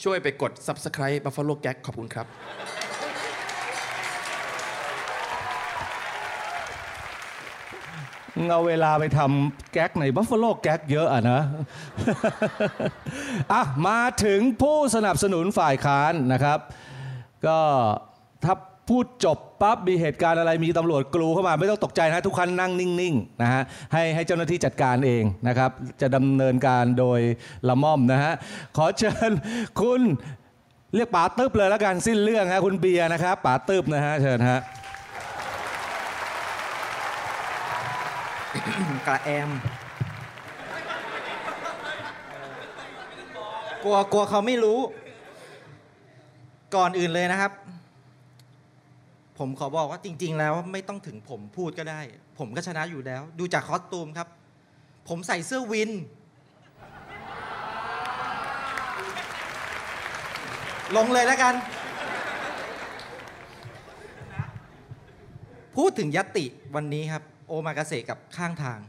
[0.03, 2.27] ช่วยไปกด Subscribe Buffalo Gag ขอบคุณครับ
[8.49, 11.41] เอาเวลาไปทำแก๊กในบัฟฟ a โลแก๊กเยอะอะนะ
[13.53, 16.59] อะมาถึงผู้สนับสนุนฝ่ายค้านนะครับ
[17.47, 17.59] ก็
[18.43, 18.53] ถ้า
[18.89, 23.61] พูดจบปั๊บมีเหตุการณ์อะไรมีตำรวจกลูเข้ามาไม่ต้องตกใจนะทุกคนนั่งนิ่งๆนะฮะ
[23.93, 27.19] ให้ให้เจ้าหน้าที่จัดการเองนะครับ จะดำเนินการโดย
[27.67, 28.33] ละม่อมนะฮะ
[28.77, 29.31] ขอเชิญ
[29.81, 30.01] คุณ
[30.95, 34.59] เรียกป๋าตึบเลยแล้วกันสิ้นเรื่องฮะคุณเบียร์นะครับป๋าตึบนะฮะเชิญฮะ
[39.07, 39.49] กระแอม
[43.83, 44.79] กลัวกลัวเขาไม่รู้
[46.75, 47.51] ก่อนอื่นเลยนะครับ
[49.37, 51.99] ผมขอบอกว่าจริง ๆ แล้วไม่ต้องถึงผมพูดก็ได้
[52.39, 54.27] ผมก็ชนะอยู่แล้ว ดูจากคอสตูมครับ
[55.07, 55.91] ผมใส่เสื้อวิน
[60.95, 61.55] ลงเลยแล้วกัน
[65.75, 68.79] พูดถึงยติวันนี้ครับ โอมากาเสกับข้างทาง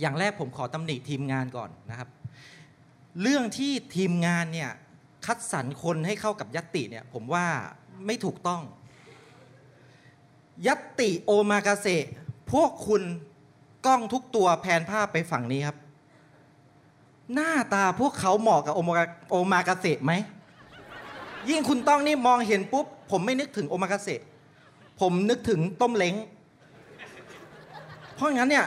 [0.00, 2.08] อย่างแรกผมขอตำหนิทีมงานก่อนนะครับ
[3.22, 4.70] เรื่องที่ทีมงานเนี่ย
[5.26, 7.46] คัดสรรคนให้เข้ากับยัตติเนี่ยผมว่า
[8.06, 8.62] ไม่ถูกต้อง
[10.66, 12.04] ยัตติโอมากาเสะ
[12.52, 13.02] พวกคุณ
[13.86, 15.76] กล้องทุกตัวแผนภาพไปฝั่งนี้ครับ
[17.34, 20.12] หน้าตาพวกเขาเหมาะกับโอมากาโอมากาเสะไหม
[21.48, 24.20] ยิ่งคุณต้องนี่มองเห็นปุ๊บ ผมไม่นึกถึงโอมากาเสะ
[25.00, 26.14] ผมนึกถึงต้มเล้ง
[28.14, 28.66] เพราะงั้นเนี่ย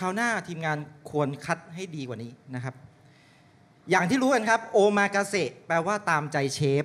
[0.00, 0.78] คราวหน้าทีมงาน
[1.10, 2.74] ควรคัดให้ดีกว่านี้นะครับ
[3.90, 5.34] อย่างที่รู้กันครับโอมากาเส
[5.66, 6.84] แปลว่าตามใจเชฟ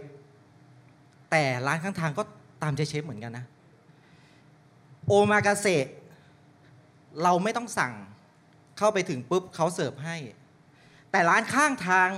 [1.31, 2.23] แต่ร้านข้างทางก็
[2.63, 3.45] ตามใจเชฟเหมือนกันนะ
[5.08, 5.67] โอมากาเส
[7.23, 7.93] เราไม่ต้องสั่ง
[8.77, 10.17] เข้าไปถึงปุ๊บเขาเสิร์ฟให้
[11.12, 12.10] แต่ร้านข้างทาง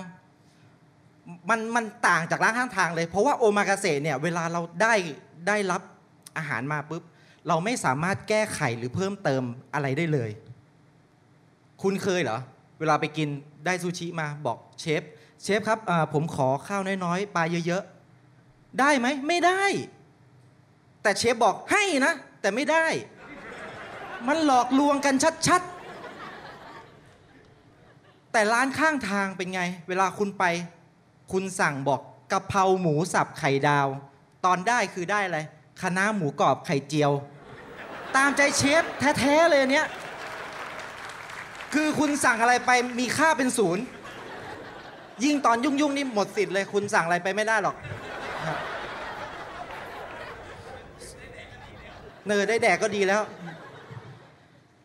[1.50, 4.94] มันมันต่างจากร้านข้างทางเลย เพราะว่าโอมากาเสเนี่ยเวลาเราได้
[5.48, 5.82] ได้รับ
[6.38, 7.04] อาหารมาปุ๊บ
[7.48, 10.30] เราไม่สามารถแก้ไขหรือเพิ่มเติมอะไรได้เลย
[11.82, 12.40] คุณเคยเหรอ
[12.80, 13.30] เวลาไปกิน
[13.66, 15.02] ได้ซูชิมาบอกเชฟ
[15.44, 15.80] เชฟครับ
[16.14, 19.62] ผมขอข้าวน้อยๆปลาเยอะๆ ได้ไหมไม่ได้
[21.02, 22.86] แต่เชฟบอกให้นะ แต่ไม่ได้
[24.28, 25.16] มันหลอกลวงกัน
[25.48, 30.44] ชัดๆ แต่ร้านข้างทางเป็นไง เวลาคุณไป
[31.32, 33.88] คุณสั่งบอกกะเพราหมูสับไข่ดาว
[34.46, 35.40] ตอนได้คือได้อะไร
[35.82, 37.12] คะน้าหมูกรอบไข่เจียว
[38.16, 38.84] ตามใจเชฟ
[39.20, 39.88] แท้ๆเลยเนี้ย
[41.74, 43.84] คือคุณสั่งอะไรไปมีค่าเป็นศูนย์
[45.24, 47.76] ยิ่งตอนยุ่งๆนี่หมดสิทธิ์เลย คุณสั่งอะไรไปไม่ได้หรอก
[52.26, 53.22] เนอได้แดกก็ดีแล้ว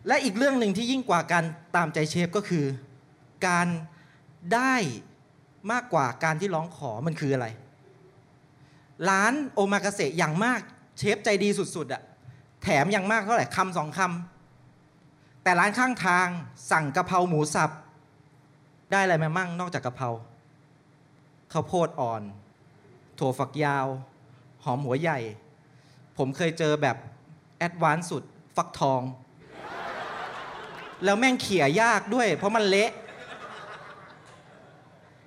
[0.07, 1.45] และอีกเรื่องหนึ่งที่ยิ่งกว่าการ
[1.77, 2.64] ตามใจเชฟก็คือ
[3.47, 3.68] การ
[4.55, 4.75] ได้
[5.73, 7.47] มากกว่าการที่ร้องขอมันคืออะไร
[9.11, 10.61] ร้านโอมากาเสะอย่างมาก
[10.99, 12.03] เชฟใจดีสุดๆอะ
[12.62, 14.41] แถมอย่างมากเท่าไหร่คำสองคำ
[15.42, 16.26] แต่ร้านข้างทาง
[16.70, 17.70] สั่งกะเพราหมูสับ
[18.90, 20.09] ได้อะไรมามั่งนอกจากกะเพรา
[21.52, 22.22] ข้าวโพดอ่อน
[23.18, 23.87] ถั่วฝักยาว
[24.64, 25.18] หอมหัวใหญ่
[26.18, 26.96] ผมเคยเจอแบบ
[27.59, 28.22] advance สุด
[28.57, 29.00] ฟักทอง
[31.05, 32.90] แล้วแม่งเขี่ยยากด้วย เพราะมันเละ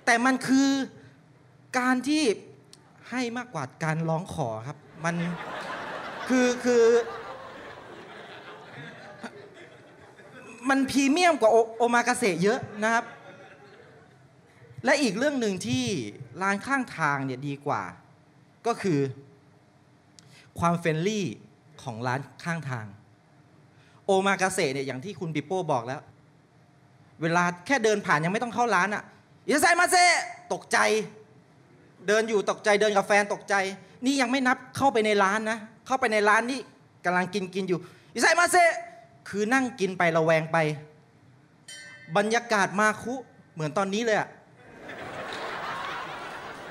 [0.04, 0.70] แต่มันคือ
[1.78, 2.24] การที่
[3.10, 5.16] ให้มากกว่าการร้องขอครับ มัน
[6.28, 6.84] คือคือ
[10.68, 13.04] มันพรีเมียมกว่าโอโอมากาเสะเยอะนะครับ
[14.84, 15.84] และอีกเรื่องหนึ่งที่
[16.42, 17.82] ร้านข้างทางเนี่ยดีกว่า
[18.66, 19.00] ก็คือ
[20.58, 21.26] ความ friendly
[21.82, 22.86] ของร้านข้างทาง
[24.04, 26.00] โอมากาเสะเนี่ยอย่างที่คุณปิโป้บอกแล้ว
[27.22, 29.02] เวลาแค่เดินผ่านยังไม่ต้องเข้าร้านอะ
[29.46, 29.96] いらっしゃいませ
[30.52, 30.78] ตกใจ
[32.06, 33.54] เดินอยู่ตกใจเดินกับแฟนตกใจ
[34.04, 36.60] นี่ยังไม่นับเข้าไปในร้านนะ เข้าไปในร้านนี่
[37.04, 37.78] กำลังกินกินอยู่
[38.14, 38.56] いらっしゃいませ
[39.28, 40.58] คือนั่งกินไประแวงไป
[42.16, 43.14] บรรยากาศมาคุ
[43.54, 44.28] เหมือนตอนนี้เลยอะ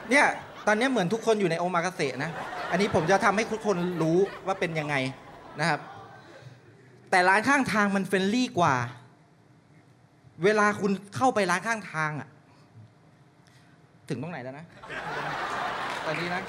[0.09, 0.25] เนี่ย
[0.67, 2.31] ตอนนี้เหมือนทุกคนอยู่ในโอมากาเสะนะ
[2.71, 4.95] อันนี้ผมจะทำให้ทุกคนรู้ว่าเป็นยังไง
[5.59, 5.79] นะครับ
[7.11, 8.75] แต่ร้านข้างทางมัน friendly กว่า
[10.43, 12.29] เวลาคุณเข้าไปร้านข้างทางอะ
[14.09, 14.65] ถึงตรงไหนแล้วนะ
[16.05, 16.41] ตอนนี้นะ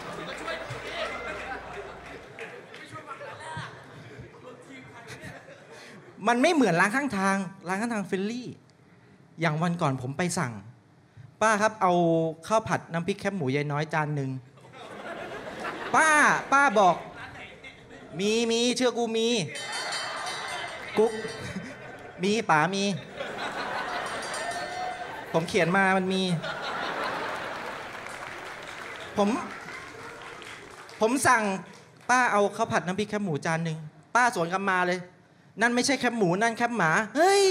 [6.27, 7.37] มันไม่เหมือนร้านข้างทาง
[7.69, 8.49] ร้านข้างทางเฟรนลี่
[9.41, 10.53] อย่างวันก่อนผมไปสั่ง
[11.41, 11.93] ป้าครับเอา
[12.47, 14.31] ข้าวผัดน้ำพริกแคบหมูยายน้อยจานหนึ่ง
[15.95, 16.09] ป้า
[16.53, 16.97] ป้าบอก
[18.19, 19.29] มีมีเชื่อกูมี
[20.99, 21.13] กุ๊ก
[22.23, 22.85] มีป๋ามี
[25.33, 26.23] ผมเขียนมามันมี
[29.17, 29.29] ผม
[31.01, 31.43] ผมสั่ง
[32.11, 33.79] ป้าเอาข้าวผัดน้ำพริกแคบหมูจานหนึ่ง
[34.15, 34.99] ป้าสวนกลับมาเลย
[35.61, 37.45] นั่นไม่ใช่แคบหมูนั่นแคบหมา เฮ้ย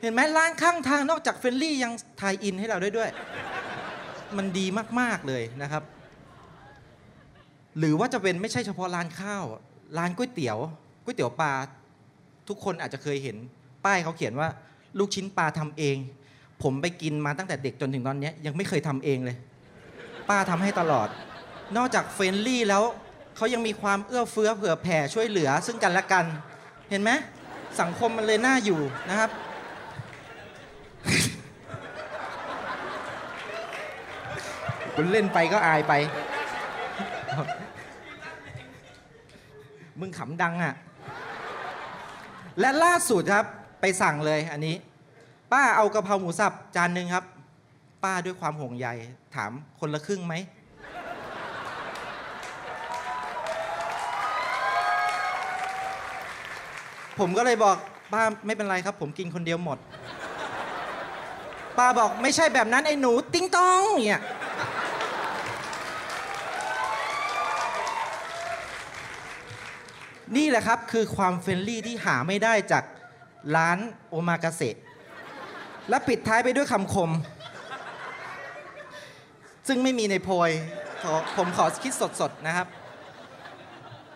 [0.00, 3.10] เห็นไหมร้านข้างทางนอกจากเฟรนลี่ยังทายอินให้เราได้ด้วย
[4.36, 4.66] มันดี
[5.00, 5.82] มากๆเลยนะครับ
[7.78, 9.44] หรือว่าจะเป็นไม่ใช่เฉพาะร้านข้าว
[9.98, 10.58] ร้านก๋วยเตี๋ยว
[11.04, 11.52] ก๋วยเตี๋ยวปลา
[12.48, 13.36] ทุกคนอาจจะเคยเห็น
[13.84, 14.48] ป้ายเขาเขียนว่า
[14.98, 15.96] ลูกชิ้นปลาทำเอง
[16.62, 19.36] ผมไปกินมาตั้งแต่เด็กจนถึงตอนนี้ยังไม่เคยทำเองเลย
[20.28, 21.08] ป้าทำให้ตลอด
[21.76, 22.82] นอกจากเฟรนลี่แล้ว
[23.36, 26.24] เขายังมีความเอื้อเฟื้อเผื่อแผ่ช่วยเหลือซึ่งกันและกัน
[26.90, 27.10] เห็นไหม
[27.80, 29.30] สังคมมันเลยน่าอยู่นะครับ
[34.94, 35.92] คุณเล่นไปก็อายไป
[40.00, 40.74] มึงขำดังอะ
[42.60, 43.46] และล่าสุดครับ
[43.80, 44.74] ไปสั่งเลยอันนี้
[45.52, 47.24] ป้าเอากะเพราหมูสับจานหนึ่งครับ
[48.04, 48.88] ป้าด้วยความห่วงใย
[49.34, 50.34] ถามคนละครึ่งไหม
[57.18, 57.76] ผมก็เลยบอก
[58.12, 59.78] ป้าไม่เป็นไรครับ ผมกินคนเดียวหมด
[61.78, 64.22] ป้าบอกไม่ใช่แบบนั้นไอ้หนู ติ้งต้องเนี่ย
[70.36, 72.84] นี่แหละครับคือความ friendly ที่หาไม่ได้จาก
[73.56, 74.76] ร้านโอมากาเสะ
[75.88, 77.10] และปิดท้ายไปด้วยคำคม
[79.68, 80.50] ซึ่งไม่มีในโพย
[81.02, 82.66] ขอผมขอคิดสดๆนะครับ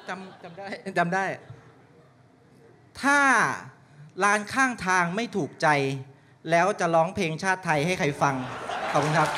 [0.08, 0.66] จำจำได้
[0.98, 1.24] จำได้
[3.02, 3.20] ถ้า
[4.24, 5.68] ร้านข้างทางไม่ถูกใจ
[6.50, 8.34] แล้วจะร้องเพลงชาติไทยให้ใครฟัง
[8.92, 9.28] ขอบคุณครับ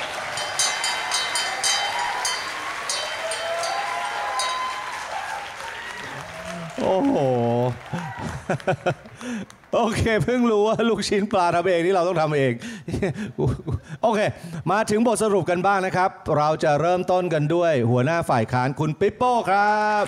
[6.81, 7.17] โอ้โห
[9.75, 12.53] โอเคเพิ่งรู้ว่าลูกชิ้นปลาทำเองนี่เราต้องทำเอง
[14.03, 14.21] โอเค
[14.71, 20.05] มาถึงบทสรุปกันบ้างนะครับ เราจะเริ่มต้นกันด้วย หัวหน้าฝ่ายค้านคุณปิ๊ปโป้ครับ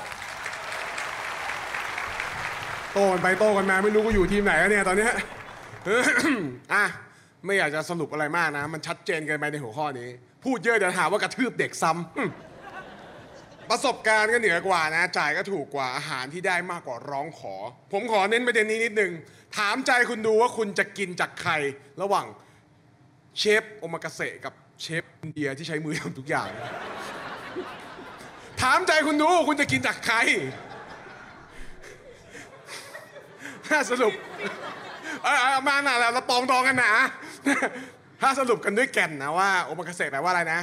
[2.95, 5.13] โตกันไปโตกันมาไม่รู้ก็อยู่ทีมไหนแล้วเนี่ยตอนเนี้ย
[6.73, 6.85] อะ
[7.45, 10.09] ไม่อยากจะสรุปอะไรมากนะ มันชัดเจนเกินไปในหัวข้อนี้
[10.45, 17.55] พูดเยอะเดี๋ยวหาว่ากระทืบเด็กซ้ำประสบการณ์ก็เหนือกว่านะ จ่ายก็ถูกกว่าอาหารที่ได้มากกว่าร้องขอ
[17.93, 19.13] ผมขอเน้นประเด็นนี้นิดนึง
[19.57, 21.53] ถามใจคุณดูว่าคุณจะกินจากใคร
[22.03, 22.27] ระหว่าง
[23.39, 26.49] เชฟโอมากาเสะกับเชฟอินเดียที่ใช้มือทำทุกอย่าง
[28.63, 30.19] ถามใจคุณดูคุณจะกินจากใคร
[33.62, 34.15] ถ้า สรุป
[35.23, 36.93] เอามาหน่ะเราปองดองกันนะ
[38.23, 40.61] ถ้าสรุปกันด้วยแก่นนะว่าโอมากาเสะแปลว่าอะไรนะ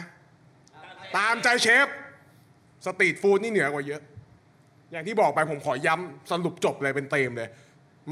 [1.17, 1.87] ตามใจเชฟ
[2.85, 4.01] สตรีทฟู้ดนี่เหนือกว่าเยอะ
[4.91, 7.49] อย่างที่บอกไปผมขอย้ำสรุปจบเลยเป็นเต็มเลย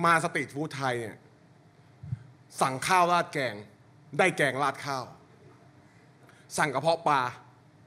[0.04, 1.18] มาสตรีทฟู้ดไทยเนี่ย
[2.62, 3.56] สั่งข้าวราดแกง
[4.18, 5.04] ได้แกงราดข้าว
[6.58, 7.22] สั่งกระเพาะปลา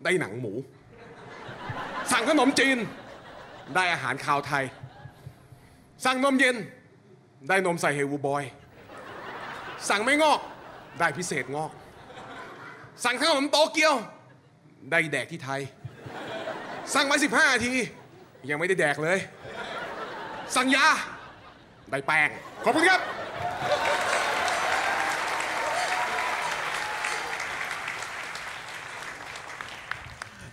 [0.05, 0.53] ได้หนังหมู
[2.13, 2.79] สั่งขนมจีน
[3.75, 4.65] ได้อาหารคาวไทย
[6.05, 6.57] สั่งนมเย็น
[7.49, 8.45] ได้นมใส่เฮวูบอย
[9.89, 10.41] สั่งไม่งอก
[10.99, 11.71] ได้พิเศษงอก
[13.05, 13.95] สั่งขนมโตเกียว
[14.91, 15.61] ได้แดกที่ไทย
[16.95, 17.75] สั่งไว้15นาที
[18.51, 19.19] ยังไม่ได้แดกเลย
[20.55, 20.87] สั่งยา
[21.91, 22.29] ได้แป้ง
[22.65, 23.01] ขอบคุณครับ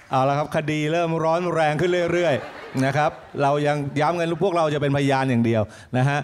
[0.09, 3.11] เอาละครับคดีเริ่มร้อนแรงขึ้นเรื่อย ๆ นะครับ
[3.41, 5.61] เรายังย้ำกันพวกเราจะเป็นพยานอย่างเดียว
[5.97, 6.19] นะฮะ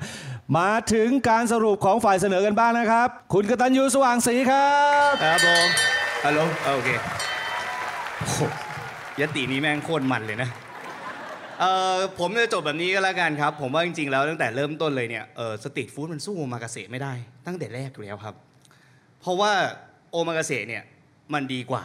[0.57, 4.77] มาถึงการสรุปของฝ่ายเสนอกันบ้างนะครับ คุณกตัญญูสว่างศรีครั
[5.11, 5.67] บครับผม
[6.25, 6.39] ฮัลโหล
[6.75, 6.89] โอเค
[8.19, 8.39] โอ้โห
[9.19, 10.49] ยตินี้แม่งโคตรมันเลยนะ
[11.59, 17.13] เอ่อผมจะจบแบบนี้ก็แล้วกันครับ ผมว่าจริงๆแล้วตั้งแต่เริ่มต้นเลยเนี่ยเออสตรีทฟู้ดมันสู้โอมากาเสะไม่ได้
[17.45, 18.35] ตั้งแต่แรกอยู่แล้วครับ
[19.21, 19.51] เพราะว่า
[20.11, 20.83] โอมากาเสะเนี่ย
[21.33, 21.83] มันดีกว่า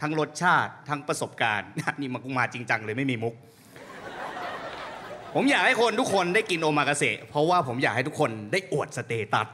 [0.00, 1.68] ทั้งรสชาติทั้งประสบการณ์
[2.00, 3.34] นี่มันมาจริงจังเลยไม่มีมุก
[5.38, 9.48] ผมอยากให้คนทุกคนได้กินโอมากาเสะเพราะว่าผมอยากให้ทุกคนได้อวดสเตตัส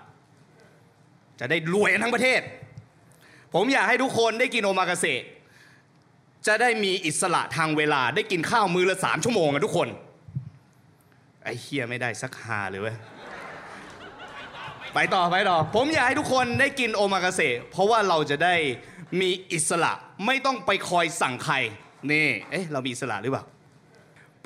[1.41, 2.41] จะได้รวยทั้งประเทศ
[3.55, 5.21] ผมอยากให้ทุกคนได้กินโอมากาเสะ
[6.47, 9.89] จะได้มีอิสระทางเวลาได้กินข้าวมือละสามชั่วโมงกันทุกคน
[11.45, 12.97] ไอ้เฮียไม่ได้สักฮาเลยเว้ย
[14.95, 18.55] ไปต่อไปต่อ ผมอยากให้ทุกคนได้กินโอมากาเสะเพราะว่าเราจะได้
[19.21, 19.93] มีอิสระ
[20.27, 21.55] ไม่ต้องไปคอยสั่งใคร
[22.11, 23.45] นี่เอ๊ะเรามีอิสระหรือเปล่า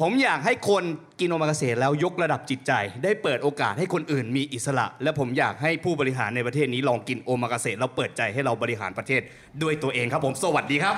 [0.03, 0.85] ผมอยากให้คน
[1.21, 2.73] กินโอมากาเสะแล้วยกระดับจิตใจ
[3.05, 9.21] ได้เปิดโอกาสให้คนอื่นมีอิสระ และผมอยากให้ผู้บริหารในประเทศนี้ลองกินโอมากาเสะแล้วเปิดใจให้เราบริหารประเทศ
[9.63, 10.97] ด้วยตัวเองครับผมสวัสดีครับ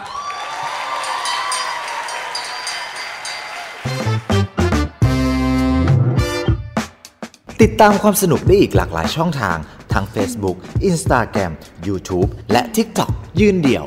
[7.62, 9.59] ติดตามความสนุกได้อีกหลากหลายช่องทาง
[9.92, 10.57] ทั้ง Facebook,
[10.90, 11.53] Instagram,
[11.88, 13.86] YouTube และ TikTok ยืนเดี่ยว